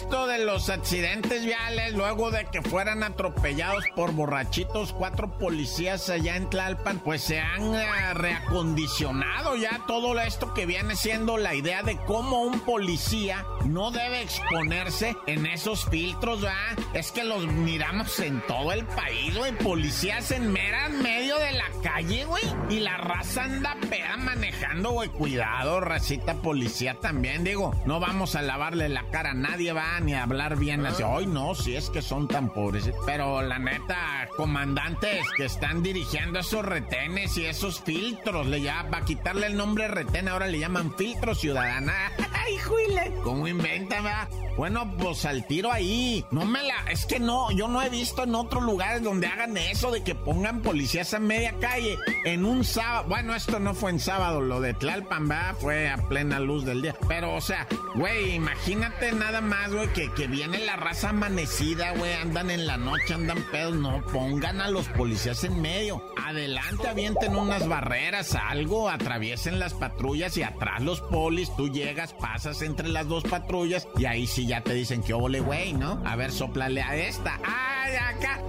de 0.09 0.43
los 0.43 0.71
accidentes 0.71 1.45
viales, 1.45 1.93
luego 1.93 2.31
de 2.31 2.47
que 2.47 2.63
fueran 2.63 3.03
atropellados 3.03 3.85
por 3.95 4.13
borrachitos, 4.13 4.95
cuatro 4.95 5.39
policías 5.39 6.09
allá 6.09 6.37
en 6.37 6.49
Tlalpan, 6.49 6.99
pues 7.01 7.23
se 7.23 7.41
han 7.41 7.75
eh, 7.75 8.15
reacondicionado 8.15 9.55
ya 9.57 9.83
todo 9.87 10.19
esto 10.19 10.55
que 10.55 10.65
viene 10.65 10.97
siendo 10.97 11.37
la 11.37 11.55
idea 11.55 11.83
de 11.83 11.99
cómo 12.07 12.43
un 12.43 12.61
policía 12.61 13.45
no 13.67 13.91
debe 13.91 14.23
exponerse 14.23 15.15
en 15.27 15.45
esos 15.45 15.85
filtros, 15.85 16.41
¿verdad? 16.41 16.79
Es 16.95 17.13
que 17.13 17.25
los 17.25 17.47
miramos 17.47 18.19
en 18.21 18.41
todo 18.47 18.73
el 18.73 18.87
país, 18.87 19.37
güey. 19.37 19.53
Policías 19.59 20.31
en 20.31 20.51
mera 20.51 20.89
medio 20.89 21.39
de 21.39 21.53
la 21.53 21.67
calle, 21.83 22.25
güey. 22.25 22.45
Y 22.71 22.81
la 22.81 22.97
raza 22.97 23.45
anda 23.45 23.77
peda 23.91 24.17
manejando, 24.17 24.93
güey. 24.93 25.11
Cuidado, 25.11 25.81
racita 25.81 26.35
policía 26.37 26.95
también, 26.95 27.45
digo. 27.45 27.75
No 27.85 28.01
vamos 28.01 28.37
a 28.37 28.43
lavarle 28.43 28.89
la 28.89 29.05
cara 29.11 29.33
a 29.33 29.35
nadie, 29.35 29.73
va, 29.73 29.98
ni 30.01 30.15
hablar 30.15 30.57
bien 30.57 30.87
así. 30.87 31.03
Ay, 31.03 31.27
no, 31.27 31.55
si 31.55 31.77
es 31.77 31.91
que 31.91 32.03
son 32.03 32.29
tan 32.29 32.51
pobres. 32.51 32.91
Pero 33.07 33.43
la 33.43 33.59
neta, 33.59 34.29
comandantes 34.37 35.25
que 35.37 35.45
están 35.45 35.83
dirigiendo 35.83 36.39
esos 36.39 36.65
retenes 36.65 37.37
y 37.37 37.47
esos 37.47 37.81
filtros, 37.81 38.47
le 38.47 38.61
ya, 38.61 38.87
para 38.91 39.05
quitarle 39.05 39.47
el 39.47 39.57
nombre 39.57 39.89
retén, 39.89 40.29
ahora 40.29 40.47
le 40.47 40.59
llaman 40.59 40.95
filtro 40.97 41.35
ciudadana. 41.35 42.13
Ay, 42.33 42.59
juile. 42.59 43.13
¿Cómo 43.23 43.47
inventa, 43.49 44.01
va? 44.01 44.29
Bueno, 44.59 44.93
pues 44.99 45.25
al 45.25 45.47
tiro 45.47 45.71
ahí. 45.71 46.25
No 46.33 46.45
me 46.45 46.61
la. 46.65 46.75
Es 46.91 47.07
que 47.07 47.21
no, 47.21 47.53
yo 47.53 47.69
no 47.69 47.81
he 47.81 47.89
visto 47.91 48.25
en 48.25 48.35
otros 48.35 48.65
lugares 48.65 49.05
donde 49.05 49.29
hagan 49.29 49.57
eso 49.57 49.93
de 49.93 50.03
que 50.03 50.17
pongan 50.17 50.63
policías 50.63 51.13
en 51.13 51.29
media 51.29 51.55
calle 51.61 51.97
en 52.25 52.45
un 52.45 52.65
sábado. 52.65 53.05
Bueno, 53.09 53.37
esto 53.37 53.61
no 53.61 53.73
fue 53.73 53.91
en 53.91 54.01
sábado, 54.01 54.41
lo 54.41 54.61
de 54.61 54.75
Tlalpan, 54.75 55.31
va, 55.31 55.55
fue 55.61 55.89
a 55.89 55.97
plena 56.09 56.41
luz 56.41 56.65
del 56.65 56.83
día. 56.83 56.97
Pero, 57.07 57.35
o 57.35 57.41
sea, 57.41 57.69
güey, 57.95 58.35
imagínate 58.35 59.13
nada 59.13 59.41
más, 59.41 59.73
güey, 59.73 59.88
que, 59.95 60.13
que 60.13 60.27
viene 60.27 60.59
la 60.59 60.77
raza 60.77 61.11
amanecida, 61.11 61.93
güey, 61.93 62.13
andan 62.15 62.51
en 62.51 62.67
la 62.67 62.77
noche, 62.77 63.15
andan 63.15 63.43
pedos. 63.51 63.75
No, 63.75 64.03
pongan 64.13 64.61
a 64.61 64.71
los 64.71 64.89
policías 64.89 65.45
en 65.45 65.61
medio. 65.61 66.03
Adelante, 66.25 66.89
avienten 66.89 67.37
unas 67.37 67.67
barreras, 67.69 68.35
algo, 68.35 68.89
atraviesen 68.89 69.59
las 69.59 69.75
patrullas 69.75 70.37
y 70.37 70.43
atrás 70.43 70.83
los 70.83 71.01
polis. 71.01 71.55
Tú 71.57 71.69
llegas, 71.69 72.13
pasas 72.15 72.63
entre 72.63 72.89
las 72.89 73.09
dos 73.09 73.25
patrullas 73.25 73.89
y 73.97 74.05
ahí 74.05 74.27
sí 74.27 74.47
ya 74.47 74.63
te 74.63 74.75
dicen 74.75 75.03
que 75.03 75.15
ole, 75.15 75.41
güey, 75.41 75.73
¿no? 75.73 76.03
A 76.05 76.17
ver, 76.17 76.33
soplale 76.33 76.83
a 76.83 76.97
esta. 76.97 77.41
¡Ay, 77.45 77.95
acá! 77.97 78.41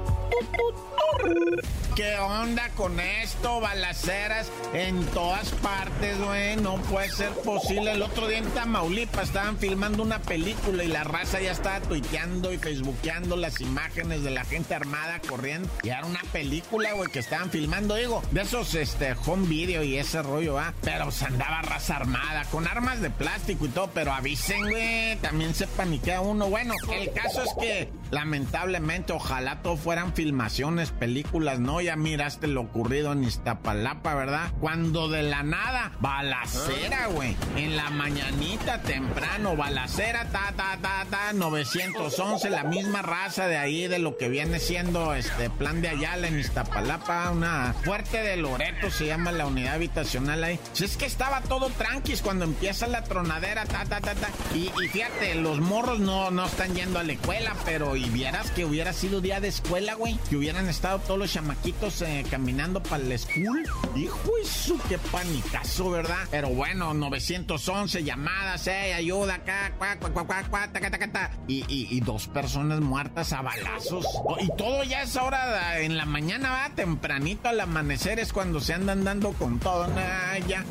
¿Qué 2.00 2.18
onda 2.18 2.70
con 2.78 2.98
esto? 2.98 3.60
Balaceras 3.60 4.50
en 4.74 5.04
todas 5.08 5.50
partes, 5.56 6.18
güey. 6.18 6.56
No 6.56 6.78
puede 6.84 7.10
ser 7.10 7.32
posible. 7.32 7.92
El 7.92 8.02
otro 8.02 8.30
día 8.30 8.38
en 8.38 8.50
Tamaulipas 8.52 9.28
estaban 9.28 9.58
filmando 9.58 10.04
una 10.04 10.20
película 10.20 10.86
y 10.86 10.88
la 10.88 11.04
raza 11.04 11.42
ya 11.42 11.52
estaba 11.52 11.82
tuiteando 11.82 12.54
y 12.54 12.58
facebookeando 12.58 13.36
las 13.36 13.60
imágenes 13.60 14.24
de 14.24 14.32
la 14.32 14.46
gente 14.46 14.76
armada 14.76 15.20
corriendo. 15.28 15.68
Y 15.84 15.90
era 15.90 16.06
una 16.06 16.22
película, 16.32 16.94
güey, 16.94 17.12
que 17.12 17.20
estaban 17.20 17.50
filmando, 17.50 17.96
digo, 17.96 18.24
de 18.32 18.44
esos 18.44 18.76
este, 18.76 19.14
home 19.26 19.48
video 19.50 19.84
y 19.84 19.98
ese 19.98 20.22
rollo, 20.22 20.58
¿ah? 20.58 20.74
Pero 20.82 21.12
se 21.12 21.26
andaba 21.26 21.62
raza 21.64 21.98
armada, 21.98 22.46
con 22.46 22.66
armas 22.66 23.02
de 23.02 23.10
plástico 23.10 23.66
y 23.66 23.70
todo. 23.70 23.90
Pero 23.94 24.14
avisen, 24.14 24.62
güey, 24.70 25.18
también 25.18 25.54
se 25.54 25.68
paniquea 25.68 26.22
uno. 26.22 26.50
Bueno, 26.50 26.76
el 26.94 27.12
caso 27.12 27.44
es 27.44 27.54
que 27.60 27.90
lamentablemente, 28.12 29.12
ojalá 29.12 29.62
todo 29.62 29.76
fueran 29.76 30.14
filmaciones, 30.14 30.92
películas, 31.00 31.60
¿no? 31.60 31.82
Ya 31.82 31.96
miraste 31.96 32.48
lo 32.48 32.62
ocurrido 32.62 33.14
en 33.14 33.24
Iztapalapa, 33.24 34.14
¿verdad? 34.14 34.52
Cuando 34.60 35.08
de 35.08 35.24
la 35.24 35.44
nada, 35.44 35.94
balacera, 36.00 37.08
güey. 37.08 37.36
En 37.56 37.76
la 37.78 37.90
mañanita 37.90 38.82
temprano, 38.82 39.56
balacera, 39.56 40.26
ta, 40.26 40.54
ta, 40.56 40.78
ta, 40.82 41.06
ta, 41.10 41.34
911, 41.34 42.50
la 42.50 42.64
misma 42.64 43.02
raza 43.02 43.48
de 43.48 43.58
ahí, 43.58 43.88
de 43.88 44.00
lo 44.00 44.18
que 44.18 44.30
viene 44.30 44.60
siendo 44.60 45.14
este 45.16 45.50
plan 45.50 45.82
de 45.82 45.90
Ayala 45.90 46.28
en 46.28 46.40
Iztapalapa, 46.40 47.32
una 47.32 47.74
fuerte 47.84 48.22
de 48.22 48.38
Loreto 48.38 48.92
se 48.92 49.08
llama 49.08 49.32
la 49.32 49.46
unidad 49.46 49.76
habitacional 49.76 50.44
ahí. 50.44 50.60
Si 50.74 50.84
es 50.84 50.98
que 50.98 51.06
estaba 51.06 51.42
todo 51.42 51.70
tranquis 51.70 52.22
cuando 52.22 52.46
empieza 52.46 52.88
la 52.88 53.04
tronadera, 53.04 53.66
ta, 53.66 53.86
ta, 53.86 54.02
ta, 54.02 54.16
ta. 54.16 54.30
Y, 54.54 54.72
y 54.84 54.88
fíjate, 54.90 55.36
los 55.36 55.60
morros 55.60 56.00
no, 56.00 56.30
no 56.32 56.46
están 56.46 56.76
yendo 56.76 57.00
a 57.00 57.04
la 57.04 57.14
escuela, 57.14 57.56
pero 57.66 57.96
y 57.96 58.10
vieras 58.10 58.52
que 58.52 58.66
hubiera 58.66 58.92
sido 58.92 59.22
día 59.22 59.40
de 59.40 59.48
escuela, 59.48 59.94
güey, 59.94 60.20
que 60.30 60.36
hubieran 60.36 60.68
estado 60.68 60.89
todos 60.98 61.20
los 61.20 61.32
chamaquitos 61.32 62.02
eh, 62.02 62.26
caminando 62.30 62.82
para 62.82 63.04
la 63.04 63.18
school. 63.18 63.64
Hijo 63.96 64.32
su 64.44 64.78
qué 64.90 64.98
panicazo, 64.98 65.92
¿verdad? 65.92 66.28
Pero 66.32 66.50
bueno, 66.50 66.94
911 66.94 68.04
llamadas, 68.04 68.68
eh, 68.68 68.94
ayuda 68.94 69.36
acá, 69.36 69.72
taca, 69.80 70.92
taca, 70.92 71.00
taca. 71.00 71.32
Y, 71.48 71.66
y, 71.68 72.00
dos 72.00 72.28
personas 72.28 72.80
muertas 72.80 73.34
a 73.34 73.42
balazos. 73.42 74.06
Oh, 74.24 74.38
y 74.40 74.50
todo 74.58 74.84
ya 74.84 75.04
es 75.04 75.16
ahora 75.16 75.80
en 75.80 75.98
la 75.98 76.06
mañana, 76.06 76.52
va, 76.52 76.76
tempranito 76.76 77.50
al 77.50 77.60
amanecer 77.60 78.20
es 78.20 78.34
cuando 78.34 78.60
se 78.60 78.74
andan 78.74 79.04
dando 79.04 79.34
con 79.34 79.60
todo, 79.60 79.88
nah, 79.88 80.38
ya. 80.48 80.66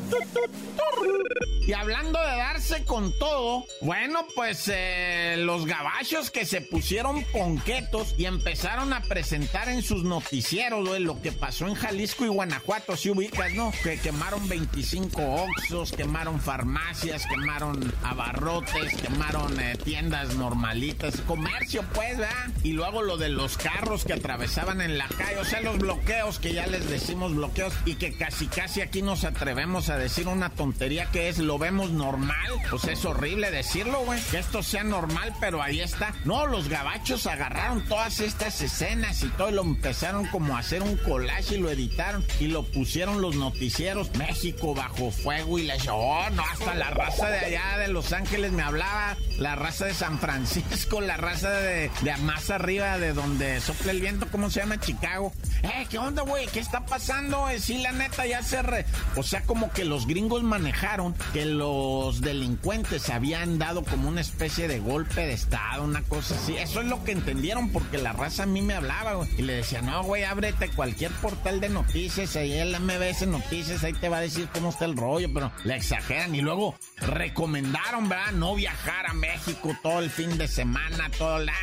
Y 1.69 1.73
hablando 1.73 2.19
de 2.19 2.25
darse 2.25 2.83
con 2.83 3.13
todo, 3.19 3.63
bueno, 3.81 4.25
pues 4.33 4.71
eh, 4.73 5.35
los 5.37 5.67
gabachos 5.67 6.31
que 6.31 6.43
se 6.43 6.61
pusieron 6.61 7.23
ponquetos 7.25 8.15
y 8.17 8.25
empezaron 8.25 8.91
a 8.91 9.01
presentar 9.03 9.69
en 9.69 9.83
sus 9.83 10.03
noticieros, 10.09 10.87
güey, 10.87 11.03
lo 11.03 11.21
que 11.21 11.31
pasó 11.31 11.67
en 11.67 11.75
Jalisco 11.75 12.25
y 12.25 12.29
Guanajuato, 12.29 12.97
si 12.97 13.11
ubicas, 13.11 13.53
¿no? 13.53 13.71
Que 13.83 13.99
quemaron 13.99 14.49
25 14.49 15.21
oxos, 15.21 15.91
quemaron 15.91 16.39
farmacias, 16.41 17.25
quemaron 17.27 17.93
abarrotes, 18.03 18.95
quemaron 19.01 19.59
eh, 19.59 19.77
tiendas 19.83 20.35
normalitas, 20.35 21.21
comercio, 21.21 21.83
pues, 21.93 22.17
¿verdad? 22.17 22.49
Y 22.63 22.73
luego 22.73 23.03
lo 23.03 23.17
de 23.17 23.29
los 23.29 23.57
carros 23.57 24.03
que 24.03 24.13
atravesaban 24.13 24.81
en 24.81 24.97
la 24.97 25.07
calle, 25.07 25.37
o 25.39 25.45
sea, 25.45 25.61
los 25.61 25.77
bloqueos, 25.77 26.39
que 26.39 26.53
ya 26.53 26.65
les 26.65 26.89
decimos 26.89 27.35
bloqueos, 27.35 27.73
y 27.85 27.95
que 27.95 28.17
casi 28.17 28.47
casi 28.47 28.81
aquí 28.81 29.01
nos 29.01 29.23
atrevemos 29.23 29.89
a 29.89 29.97
decir 29.97 30.27
una 30.27 30.49
tontería 30.49 31.05
que 31.11 31.29
es 31.29 31.37
lo 31.37 31.59
vemos 31.59 31.91
normal. 31.91 32.49
Pues 32.69 32.85
es 32.85 33.05
horrible 33.05 33.51
decirlo, 33.51 33.99
güey. 34.05 34.19
Que 34.31 34.39
esto 34.39 34.63
sea 34.63 34.83
normal, 34.83 35.33
pero 35.39 35.61
ahí 35.61 35.81
está. 35.81 36.13
No, 36.25 36.47
los 36.47 36.67
gabachos 36.67 37.27
agarraron 37.27 37.85
todas 37.85 38.19
estas 38.19 38.59
escenas 38.61 39.21
y 39.23 39.27
todo 39.29 39.51
lo 39.51 39.61
empezaron 39.61 39.98
como 40.31 40.55
a 40.55 40.59
hacer 40.59 40.81
un 40.81 40.95
collage 40.95 41.55
y 41.55 41.57
lo 41.57 41.69
editaron 41.69 42.23
y 42.39 42.47
lo 42.47 42.63
pusieron 42.63 43.21
los 43.21 43.35
noticieros. 43.35 44.09
México 44.15 44.73
bajo 44.73 45.11
fuego 45.11 45.59
y 45.59 45.63
la 45.63 45.75
oh, 45.91 46.29
no, 46.31 46.41
hasta 46.41 46.73
la 46.75 46.89
raza 46.89 47.29
de 47.29 47.39
allá 47.39 47.77
de 47.79 47.89
Los 47.89 48.13
Ángeles 48.13 48.53
me 48.53 48.63
hablaba. 48.63 49.17
La 49.37 49.55
raza 49.55 49.85
de 49.85 49.93
San 49.93 50.19
Francisco, 50.19 51.01
la 51.01 51.17
raza 51.17 51.51
de, 51.51 51.91
de 52.01 52.17
más 52.17 52.49
arriba 52.49 52.97
de 52.97 53.13
donde 53.13 53.59
sopla 53.59 53.91
el 53.91 54.01
viento, 54.01 54.27
¿cómo 54.31 54.49
se 54.49 54.61
llama? 54.61 54.79
Chicago. 54.79 55.33
Eh, 55.63 55.85
¿qué 55.89 55.97
onda, 55.97 56.23
güey? 56.23 56.47
¿Qué 56.47 56.59
está 56.59 56.85
pasando? 56.85 57.49
Eh, 57.49 57.59
sí, 57.59 57.79
la 57.79 57.91
neta, 57.91 58.25
ya 58.25 58.41
se 58.41 58.61
re... 58.61 58.85
O 59.15 59.23
sea, 59.23 59.41
como 59.43 59.71
que 59.71 59.83
los 59.83 60.07
gringos 60.07 60.43
manejaron 60.43 61.13
que 61.33 61.45
los 61.45 62.21
delincuentes 62.21 63.09
habían 63.09 63.59
dado 63.59 63.83
como 63.83 64.07
una 64.07 64.21
especie 64.21 64.67
de 64.67 64.79
golpe 64.79 65.25
de 65.25 65.33
estado, 65.33 65.83
una 65.83 66.03
cosa 66.03 66.35
así. 66.35 66.55
Eso 66.57 66.81
es 66.81 66.87
lo 66.87 67.03
que 67.03 67.11
entendieron 67.11 67.69
porque 67.69 67.97
la 67.97 68.13
raza 68.13 68.43
a 68.43 68.45
mí 68.45 68.61
me 68.61 68.73
hablaba, 68.73 69.13
güey. 69.15 69.29
Y 69.37 69.41
le 69.41 69.53
decía, 69.53 69.78
no, 69.81 70.03
güey, 70.03 70.23
ábrete 70.23 70.69
cualquier 70.69 71.11
portal 71.13 71.59
de 71.59 71.69
noticias, 71.69 72.35
ahí 72.35 72.53
el 72.53 72.79
MBS 72.79 73.27
Noticias, 73.27 73.83
ahí 73.83 73.93
te 73.93 74.09
va 74.09 74.17
a 74.17 74.21
decir 74.21 74.47
cómo 74.53 74.69
está 74.69 74.85
el 74.85 74.95
rollo, 74.95 75.29
pero 75.33 75.51
le 75.63 75.75
exageran. 75.75 76.35
Y 76.35 76.41
luego 76.41 76.75
recomendaron, 76.97 78.09
¿verdad? 78.09 78.31
No 78.33 78.55
viajar 78.55 79.07
a 79.07 79.13
México 79.13 79.75
todo 79.81 79.99
el 79.99 80.09
fin 80.09 80.37
de 80.37 80.47
semana, 80.47 81.09
todo 81.17 81.39
la 81.39 81.53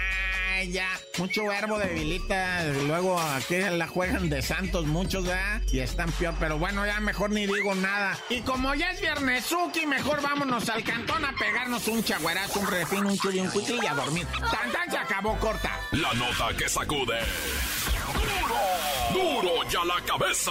ya. 0.64 0.88
Mucho 1.18 1.44
verbo 1.44 1.78
debilita. 1.78 2.64
Luego 2.86 3.20
aquí 3.20 3.56
la 3.56 3.86
juegan 3.86 4.28
de 4.28 4.42
Santos 4.42 4.86
muchos, 4.86 5.24
¿verdad? 5.24 5.62
Y 5.72 5.80
están 5.80 6.10
peor. 6.12 6.34
Pero 6.38 6.58
bueno, 6.58 6.86
ya 6.86 7.00
mejor 7.00 7.30
ni 7.30 7.46
digo 7.46 7.74
nada. 7.74 8.18
Y 8.30 8.40
como 8.40 8.74
ya 8.74 8.90
es 8.90 9.00
viernesuki, 9.00 9.86
mejor 9.86 10.22
vámonos 10.22 10.68
al 10.68 10.82
cantón 10.84 11.24
a 11.24 11.32
pegarnos 11.32 11.86
un 11.88 12.02
chagüerazo, 12.02 12.60
un 12.60 12.66
refín, 12.66 13.04
un 13.06 13.18
chuli, 13.18 13.40
un 13.40 13.48
cuitil 13.48 13.80
y 13.82 13.86
a 13.86 13.94
dormir. 13.94 14.26
Tan 14.26 14.72
tan 14.72 14.90
se 14.90 14.98
acabó 14.98 15.36
corta. 15.38 15.78
La 15.92 16.12
nota 16.14 16.56
que 16.56 16.68
sacude. 16.68 17.18
¡Duro! 18.26 18.56
¡Duro 19.12 19.68
ya 19.70 19.84
la 19.84 20.00
cabeza! 20.04 20.50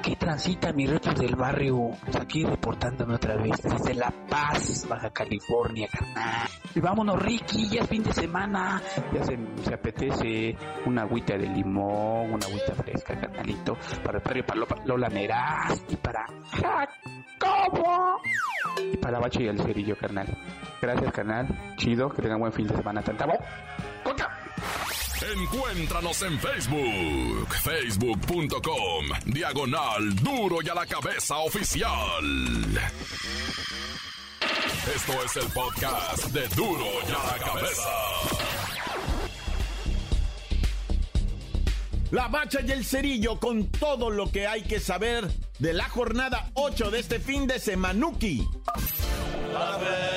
¿Qué 0.00 0.16
transita 0.16 0.72
mi 0.72 0.86
reto 0.86 1.12
del 1.12 1.36
barrio? 1.36 1.90
Aquí 2.18 2.44
reportándome 2.44 3.16
otra 3.16 3.36
vez 3.36 3.60
desde 3.62 3.94
La 3.94 4.10
Paz, 4.28 4.86
Baja 4.88 5.10
California, 5.10 5.88
carnal. 5.92 6.48
Y 6.74 6.80
vámonos, 6.80 7.20
Ricky, 7.20 7.68
ya 7.68 7.82
es 7.82 7.88
fin 7.88 8.02
de 8.02 8.12
semana. 8.12 8.80
Ya 9.12 9.24
se, 9.24 9.74
apetece 9.74 10.56
una 10.86 11.02
agüita 11.02 11.36
de 11.36 11.46
limón, 11.46 12.32
una 12.32 12.46
agüita 12.46 12.74
fresca, 12.74 13.20
carnalito, 13.20 13.76
para 14.02 14.18
el 14.18 14.24
barrio 14.24 14.46
para 14.46 14.84
Lola 14.86 15.10
Meraz 15.10 15.82
y 15.88 15.96
para 15.96 16.26
Jacobo. 16.52 18.20
Y 18.92 18.96
para 18.96 19.18
Bacho 19.18 19.42
y 19.42 19.48
el 19.48 19.60
cerillo, 19.60 19.96
carnal. 19.96 20.26
Gracias, 20.80 21.12
carnal. 21.12 21.46
Chido, 21.76 22.08
que 22.08 22.22
tengan 22.22 22.40
buen 22.40 22.52
fin 22.52 22.66
de 22.66 22.76
semana. 22.76 23.02
Tanta 23.02 23.26
¡Coca! 24.02 24.30
Encuéntranos 25.30 26.20
en 26.22 26.38
Facebook, 26.38 27.54
facebook.com, 27.62 29.06
diagonal 29.26 30.14
duro 30.16 30.56
y 30.62 30.68
a 30.68 30.74
la 30.74 30.84
cabeza 30.84 31.38
oficial. 31.38 32.24
Esto 34.94 35.12
es 35.24 35.36
el 35.36 35.52
podcast 35.52 36.24
de 36.26 36.48
duro 36.56 36.86
y 37.08 37.12
a 37.12 37.36
la 37.36 37.44
cabeza. 37.44 37.88
La 42.10 42.28
bacha 42.28 42.60
y 42.66 42.72
el 42.72 42.84
cerillo 42.84 43.38
con 43.38 43.68
todo 43.70 44.10
lo 44.10 44.30
que 44.30 44.46
hay 44.48 44.62
que 44.62 44.80
saber 44.80 45.30
de 45.60 45.72
la 45.72 45.88
jornada 45.88 46.50
8 46.54 46.90
de 46.90 46.98
este 46.98 47.20
fin 47.20 47.46
de 47.46 47.60
semanuki. 47.60 48.44
A 49.56 49.76
ver. 49.78 50.11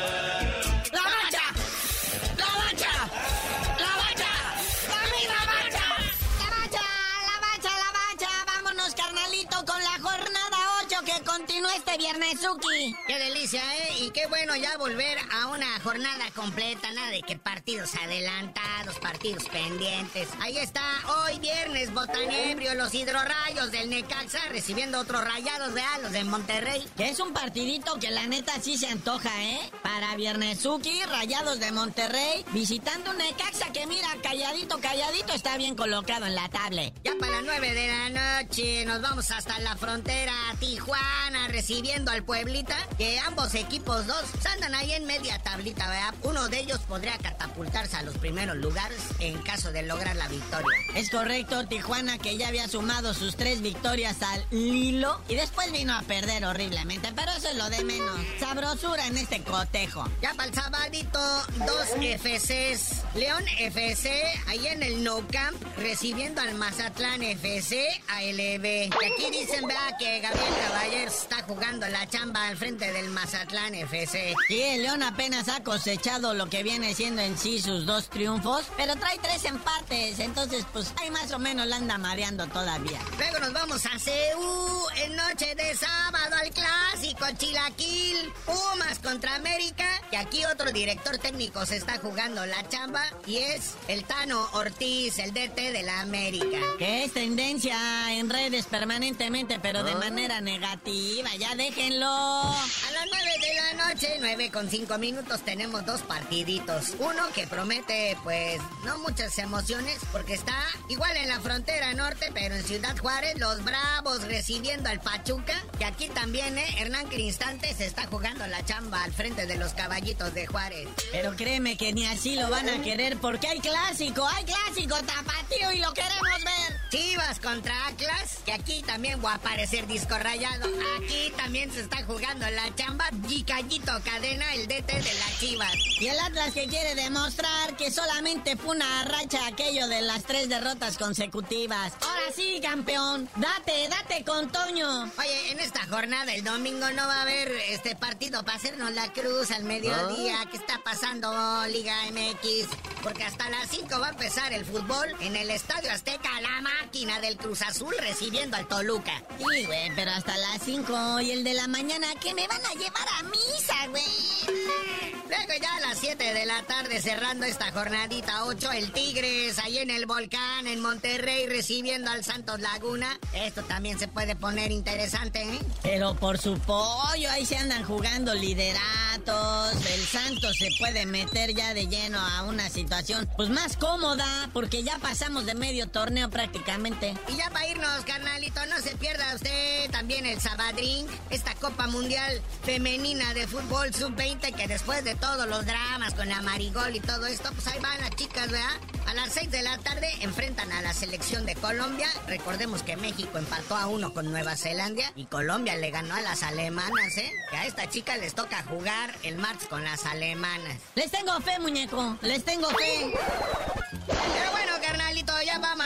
Viernes, 11.98 12.42
Suki. 12.42 12.96
Qué 13.08 13.18
delicia, 13.18 13.62
¿eh? 13.78 13.94
Y 14.00 14.12
bueno 14.28 14.56
ya 14.56 14.78
volver 14.78 15.18
a 15.32 15.48
una 15.48 15.80
jornada 15.80 16.26
completa, 16.36 16.92
nada 16.94 17.10
de 17.10 17.22
que 17.22 17.38
partidos 17.38 17.96
adelantados, 17.96 19.00
partidos 19.00 19.46
pendientes. 19.50 20.28
Ahí 20.42 20.58
está, 20.58 20.84
hoy 21.24 21.40
viernes, 21.40 21.94
Botanebrio, 21.94 22.76
los 22.76 22.94
hidrorrayos 22.94 23.72
del 23.72 23.90
Necaxa 23.90 24.40
recibiendo 24.50 25.00
otros 25.00 25.24
rayados 25.24 25.74
reales 25.74 25.96
los 26.02 26.12
de 26.12 26.24
Monterrey. 26.24 26.86
Que 26.98 27.10
es 27.10 27.20
un 27.20 27.34
partidito 27.34 28.00
que 28.00 28.12
la 28.12 28.28
neta 28.28 28.54
sí 28.62 28.78
se 28.78 28.88
antoja, 28.88 29.30
¿eh? 29.44 29.60
Para 29.82 30.16
viernes, 30.16 30.60
Suki, 30.60 31.04
rayados 31.04 31.60
de 31.60 31.72
Monterrey, 31.72 32.46
visitando 32.52 33.12
un 33.12 33.18
Necaxa 33.18 33.72
que 33.72 33.88
mira, 33.88 34.08
calladito, 34.22 34.80
calladito, 34.80 35.34
está 35.34 35.58
bien 35.58 35.76
colocado 35.76 36.26
en 36.26 36.36
la 36.36 36.50
tablet. 36.50 36.94
Ya 37.04 37.14
para 37.20 37.34
las 37.34 37.44
nueve 37.44 37.74
de 37.74 37.88
la 37.88 38.42
noche, 38.44 38.86
nos 38.86 39.02
vamos 39.02 39.32
hasta 39.32 39.60
la 39.60 39.76
frontera, 39.76 40.34
Tijuana 40.60 41.48
recibiendo 41.50 42.12
al 42.12 42.24
Pueblita, 42.24 42.78
que 42.98 43.20
ambos 43.20 43.54
equipos 43.56 44.08
dos 44.08 44.15
andan 44.52 44.76
ahí 44.76 44.94
en 44.94 45.06
media 45.06 45.40
tablita, 45.40 45.88
¿verdad? 45.88 46.14
Uno 46.24 46.48
de 46.48 46.60
ellos 46.60 46.80
podría 46.88 47.18
catapultarse 47.18 47.98
a 47.98 48.04
los 48.04 48.18
primeros 48.18 48.56
lugares 48.58 49.00
en 49.20 49.42
caso 49.42 49.72
de 49.72 49.84
lograr 49.84 50.16
la 50.16 50.28
victoria. 50.28 50.78
Es 50.96 51.10
correcto, 51.10 51.68
Tijuana 51.68 52.18
que 52.18 52.38
ya 52.38 52.48
había 52.48 52.68
sumado 52.68 53.14
sus 53.14 53.36
tres 53.36 53.62
victorias 53.62 54.22
al 54.22 54.46
Lilo 54.52 55.20
y 55.28 55.36
después 55.36 55.72
vino 55.72 55.94
a 55.94 56.02
perder 56.04 56.46
horriblemente, 56.46 57.12
pero 57.16 57.32
eso 57.32 57.50
es 57.50 57.56
lo 57.56 57.70
de 57.70 57.84
menos. 57.84 58.18
Sabrosura 58.40 59.08
en 59.08 59.18
este 59.18 59.42
cotejo. 59.44 60.08
Ya 60.22 60.34
para 60.34 60.50
el 60.50 60.56
sabadito, 60.56 61.20
dos 61.66 61.88
FCs. 62.00 63.04
León 63.16 63.44
FC, 63.60 64.12
ahí 64.48 64.68
en 64.68 64.84
el 64.84 65.04
No 65.04 65.26
Camp, 65.32 65.62
recibiendo 65.78 66.42
al 66.42 66.56
Mazatlán 66.56 67.24
FC 67.24 67.86
ALB. 68.08 68.66
Y 68.66 69.06
aquí 69.06 69.32
dicen, 69.32 69.68
vea, 69.68 69.96
que 69.98 70.20
Gabriel 70.20 70.54
Caballero 70.68 71.12
está 71.12 71.44
jugando 71.44 71.88
la 71.88 72.08
chamba 72.08 72.48
al 72.48 72.58
frente 72.58 72.92
del 72.92 73.10
Mazatlán 73.10 73.76
FC. 73.76 74.05
Y 74.50 74.62
el 74.62 74.84
León 74.84 75.04
apenas 75.04 75.50
ha 75.50 75.64
cosechado 75.64 76.34
lo 76.34 76.48
que 76.48 76.64
viene 76.64 76.94
siendo 76.94 77.22
en 77.22 77.38
sí 77.38 77.62
sus 77.62 77.86
dos 77.86 78.10
triunfos, 78.10 78.66
pero 78.78 78.96
trae 78.96 79.18
tres 79.20 79.46
empates, 79.46 80.20
entonces 80.20 80.66
pues 80.72 80.94
ahí 81.02 81.10
más 81.12 81.32
o 81.32 81.40
menos 81.40 81.66
la 81.68 81.78
anda 81.78 81.98
mareando 81.98 82.48
todavía. 82.48 83.00
Luego 83.18 83.40
nos 83.40 83.54
vamos 83.54 83.86
a 83.86 83.92
CU 83.92 84.88
en 84.98 85.16
noche 85.16 85.56
de 85.56 85.76
sábado 85.76 86.36
al 86.42 86.52
clásico 86.52 87.26
Chilaquil, 87.38 88.32
Pumas 88.46 89.00
contra 89.00 89.36
América. 89.36 89.86
Y 90.12 90.16
aquí 90.16 90.46
otro 90.46 90.72
director 90.72 91.18
técnico 91.18 91.66
se 91.66 91.78
está 91.78 91.98
jugando 91.98 92.46
la 92.46 92.68
chamba 92.70 93.04
y 93.26 93.38
es 93.38 93.74
el 93.88 94.04
Tano 94.06 94.48
Ortiz, 94.54 95.20
el 95.20 95.34
DT 95.34 95.72
de 95.72 95.84
la 95.84 96.02
América. 96.02 96.60
Que 96.78 97.06
es 97.06 97.14
tendencia 97.14 97.78
en 98.14 98.30
redes 98.30 98.66
permanentemente, 98.66 99.60
pero 99.60 99.84
de 99.84 99.96
manera 99.96 100.42
negativa. 100.42 101.30
Ya 101.38 101.56
déjenlo. 101.56 102.08
A 102.08 102.92
las 102.94 103.06
9 103.12 103.32
de 103.42 103.54
la 103.56 103.88
noche, 103.88 103.95
9 104.20 104.52
con 104.52 104.70
5 104.70 104.98
minutos, 104.98 105.42
tenemos 105.42 105.86
dos 105.86 106.02
partiditos. 106.02 106.94
Uno 107.00 107.24
que 107.34 107.48
promete, 107.48 108.18
pues, 108.24 108.60
no 108.84 108.98
muchas 109.00 109.38
emociones, 109.40 110.00
porque 110.12 110.34
está 110.34 110.56
igual 110.90 111.16
en 111.16 111.30
la 111.30 111.40
frontera 111.40 111.94
norte, 111.94 112.30
pero 112.34 112.56
en 112.56 112.64
Ciudad 112.64 112.98
Juárez, 112.98 113.38
los 113.38 113.64
Bravos 113.64 114.24
recibiendo 114.24 114.90
al 114.90 115.00
Pachuca. 115.00 115.64
Y 115.80 115.84
aquí 115.84 116.10
también, 116.10 116.58
¿eh? 116.58 116.66
Hernán 116.78 117.08
Cristante 117.08 117.74
se 117.74 117.86
está 117.86 118.06
jugando 118.08 118.46
la 118.48 118.64
chamba 118.66 119.04
al 119.04 119.14
frente 119.14 119.46
de 119.46 119.56
los 119.56 119.74
caballitos 119.74 120.34
de 120.34 120.46
Juárez. 120.46 120.90
Pero 121.12 121.36
créeme 121.36 121.78
que 121.78 121.94
ni 121.94 122.06
así 122.06 122.36
lo 122.36 122.50
van 122.50 122.68
a 122.68 122.82
querer, 122.82 123.18
porque 123.18 123.48
hay 123.48 123.60
clásico, 123.60 124.28
hay 124.28 124.44
clásico 124.44 124.96
tapatío 124.98 125.72
y 125.72 125.80
lo 125.80 125.94
queremos 125.94 126.44
ver. 126.44 126.85
Chivas 126.96 127.42
contra 127.42 127.88
Atlas, 127.88 128.40
que 128.46 128.54
aquí 128.54 128.82
también 128.84 129.20
va 129.24 129.34
a 129.34 129.36
aparecer 129.36 129.86
disco 129.86 130.18
rayado. 130.18 130.70
Aquí 130.98 131.34
también 131.36 131.70
se 131.70 131.82
está 131.82 132.06
jugando 132.06 132.50
la 132.50 132.74
chamba. 132.74 133.10
Gicayito 133.28 133.92
Cadena, 134.06 134.54
el 134.54 134.66
DT 134.66 134.88
de 134.88 135.14
las 135.16 135.40
Chivas. 135.40 135.76
Y 136.00 136.08
el 136.08 136.18
Atlas 136.18 136.54
que 136.54 136.68
quiere 136.68 136.96
demostrar 136.96 137.76
que 137.76 137.92
solamente 137.92 138.56
fue 138.56 138.78
una 138.78 139.04
racha 139.04 139.46
aquello 139.46 139.90
de 139.90 140.04
las 140.04 140.24
tres 140.24 140.48
derrotas 140.48 140.98
consecutivas. 140.98 141.92
Ahora 142.00 142.32
sí, 142.34 142.62
campeón. 142.62 143.30
Date, 143.36 143.90
date 143.90 144.24
con 144.24 144.50
Toño. 144.50 145.12
Oye, 145.20 145.52
en 145.52 145.60
esta 145.60 145.86
jornada 145.88 146.34
el 146.34 146.46
domingo 146.46 146.90
no 146.92 147.08
va 147.08 147.18
a 147.18 147.22
haber 147.24 147.52
este 147.70 147.98
partido 147.98 148.46
para 148.46 148.58
hacernos 148.58 148.94
la 148.94 149.12
cruz 149.12 149.52
al 149.52 149.66
mediodía. 149.66 150.38
¿Qué 150.50 150.56
está 150.56 150.80
pasando, 150.82 151.30
Liga 151.68 151.94
MX? 152.12 152.70
Porque 153.04 153.26
hasta 153.26 153.50
las 153.50 153.70
5 153.70 154.00
va 154.00 154.08
a 154.08 154.12
empezar 154.12 154.54
el 154.54 154.64
fútbol 154.64 155.14
en 155.20 155.36
el 155.36 155.50
Estadio 155.50 155.92
Azteca, 155.92 156.30
la 156.40 156.62
máquina 156.86 157.20
del 157.20 157.36
Cruz 157.38 157.64
Azul 157.64 157.96
recibiendo 158.00 158.58
al 158.58 158.68
Toluca. 158.68 159.24
Sí, 159.40 159.66
güey, 159.66 159.92
pero 159.96 160.12
hasta 160.12 160.38
las 160.38 160.62
5 160.64 161.22
y 161.22 161.32
el 161.32 161.44
de 161.44 161.56
la 161.56 161.68
mañana, 161.68 162.08
que 162.22 162.34
me 162.36 162.48
van 162.48 162.64
a 162.64 162.74
llevar 162.74 163.08
a 163.18 163.24
misa, 163.24 163.88
güey? 163.90 165.25
Ya 165.62 165.74
a 165.74 165.80
las 165.80 166.00
7 166.00 166.34
de 166.34 166.46
la 166.46 166.64
tarde 166.64 167.02
cerrando 167.02 167.46
esta 167.46 167.72
jornadita 167.72 168.44
8, 168.44 168.74
el 168.74 168.92
Tigres 168.92 169.58
ahí 169.60 169.78
en 169.78 169.90
el 169.90 170.06
volcán 170.06 170.68
en 170.68 170.82
Monterrey 170.82 171.48
recibiendo 171.48 172.12
al 172.12 172.26
Santos 172.26 172.60
Laguna. 172.60 173.18
Esto 173.32 173.64
también 173.64 173.98
se 173.98 174.10
puede 174.10 174.36
poner 174.36 174.74
interesante, 174.74 175.44
¿eh? 175.44 175.60
Pero 175.82 176.14
por 176.16 176.40
su 176.40 176.60
pollo, 176.60 177.32
ahí 177.32 177.46
se 177.46 177.56
andan 177.56 177.86
jugando 177.86 178.34
lideratos. 178.34 179.76
El 179.86 180.06
Santos 180.06 180.58
se 180.58 180.70
puede 180.78 181.06
meter 181.06 181.54
ya 181.56 181.74
de 181.74 181.88
lleno 181.88 182.20
a 182.20 182.44
una 182.44 182.70
situación 182.70 183.30
pues 183.38 183.50
más 183.50 183.78
cómoda, 183.78 184.50
porque 184.52 184.84
ya 184.84 184.98
pasamos 185.00 185.46
de 185.46 185.56
medio 185.56 185.88
torneo 185.88 186.30
prácticamente. 186.30 187.14
Y 187.30 187.38
ya 187.38 187.50
para 187.50 187.68
irnos, 187.68 188.04
carnalito, 188.06 188.60
no 188.66 188.82
se 188.82 188.98
pierda 188.98 189.34
usted 189.34 189.90
también 189.92 190.26
el 190.26 190.42
Sabadrink, 190.42 191.10
esta 191.30 191.56
Copa 191.56 191.88
Mundial 191.88 192.42
Femenina 192.64 193.34
de 193.34 193.48
Fútbol 193.48 193.94
Sub-20 193.94 194.54
que 194.54 194.68
después 194.68 195.06
de 195.06 195.16
los 195.46 195.66
dramas 195.66 196.14
con 196.14 196.30
la 196.30 196.42
Marigol 196.42 196.96
y 196.96 197.00
todo 197.00 197.26
esto, 197.26 197.50
pues 197.54 197.68
ahí 197.68 197.80
van 197.80 198.00
las 198.02 198.12
chicas, 198.12 198.50
¿verdad? 198.50 198.70
A 199.08 199.14
las 199.14 199.34
6 199.34 199.52
de 199.52 199.62
la 199.62 199.78
tarde 199.78 200.08
enfrentan 200.22 200.72
a 200.72 200.82
la 200.82 200.94
selección 200.94 201.46
de 201.46 201.56
Colombia. 201.56 202.08
Recordemos 202.28 202.84
que 202.84 202.98
México 202.98 203.38
empató 203.38 203.76
a 203.76 203.88
uno 203.88 204.14
con 204.14 204.32
Nueva 204.32 204.56
Zelanda 204.56 205.12
y 205.16 205.26
Colombia 205.26 205.76
le 205.76 205.92
ganó 205.92 206.16
a 206.16 206.22
las 206.22 206.44
alemanas, 206.44 207.18
¿eh? 207.18 207.32
Que 207.52 207.58
a 207.58 207.66
esta 207.66 207.88
chica 207.90 208.18
les 208.18 208.34
toca 208.34 208.64
jugar 208.64 209.16
el 209.24 209.38
martes 209.38 209.68
con 209.68 209.84
las 209.84 210.06
alemanas. 210.06 210.78
Les 210.96 211.12
tengo 211.12 211.40
fe, 211.42 211.60
muñeco, 211.60 212.18
les 212.22 212.44
tengo 212.44 212.68
fe. 212.70 213.14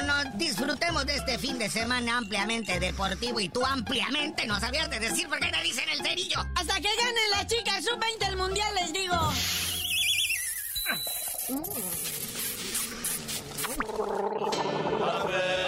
Bueno. 0.09 0.31
Disfrutemos 0.35 1.05
de 1.05 1.15
este 1.15 1.37
fin 1.37 1.59
de 1.59 1.69
semana 1.69 2.17
ampliamente 2.17 2.79
deportivo 2.79 3.39
y 3.39 3.49
tú 3.49 3.65
ampliamente 3.65 4.47
no 4.47 4.59
sabías 4.59 4.89
de 4.89 4.99
decir 4.99 5.27
por 5.27 5.39
qué 5.39 5.51
te 5.51 5.61
dicen 5.61 5.87
el 5.89 6.01
cerillo. 6.01 6.39
Hasta 6.55 6.75
que 6.75 6.89
gane 6.95 7.19
la 7.31 7.45
chica 7.45 7.81
sub-20 7.81 8.27
el 8.27 8.37
mundial, 8.37 8.73
les 8.75 8.93
digo. 8.93 9.15
¡La 14.99 15.58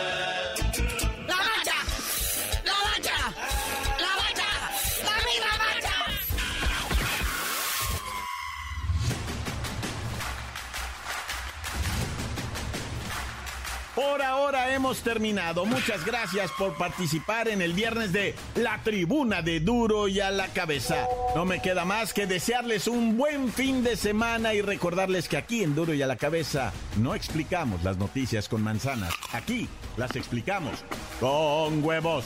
Por 14.01 14.23
ahora 14.23 14.73
hemos 14.73 15.01
terminado. 15.01 15.63
Muchas 15.63 16.03
gracias 16.03 16.49
por 16.57 16.75
participar 16.75 17.47
en 17.47 17.61
el 17.61 17.73
viernes 17.73 18.11
de 18.11 18.33
La 18.55 18.81
Tribuna 18.83 19.43
de 19.43 19.59
Duro 19.59 20.07
y 20.07 20.19
a 20.19 20.31
la 20.31 20.47
Cabeza. 20.47 21.07
No 21.35 21.45
me 21.45 21.61
queda 21.61 21.85
más 21.85 22.11
que 22.11 22.25
desearles 22.25 22.87
un 22.87 23.15
buen 23.15 23.53
fin 23.53 23.83
de 23.83 23.95
semana 23.95 24.55
y 24.55 24.61
recordarles 24.61 25.29
que 25.29 25.37
aquí 25.37 25.63
en 25.63 25.75
Duro 25.75 25.93
y 25.93 26.01
a 26.01 26.07
la 26.07 26.15
Cabeza 26.15 26.73
no 26.97 27.13
explicamos 27.13 27.83
las 27.83 27.97
noticias 27.97 28.49
con 28.49 28.63
manzanas. 28.63 29.13
Aquí 29.33 29.69
las 29.97 30.15
explicamos 30.15 30.83
con 31.19 31.83
huevos. 31.83 32.25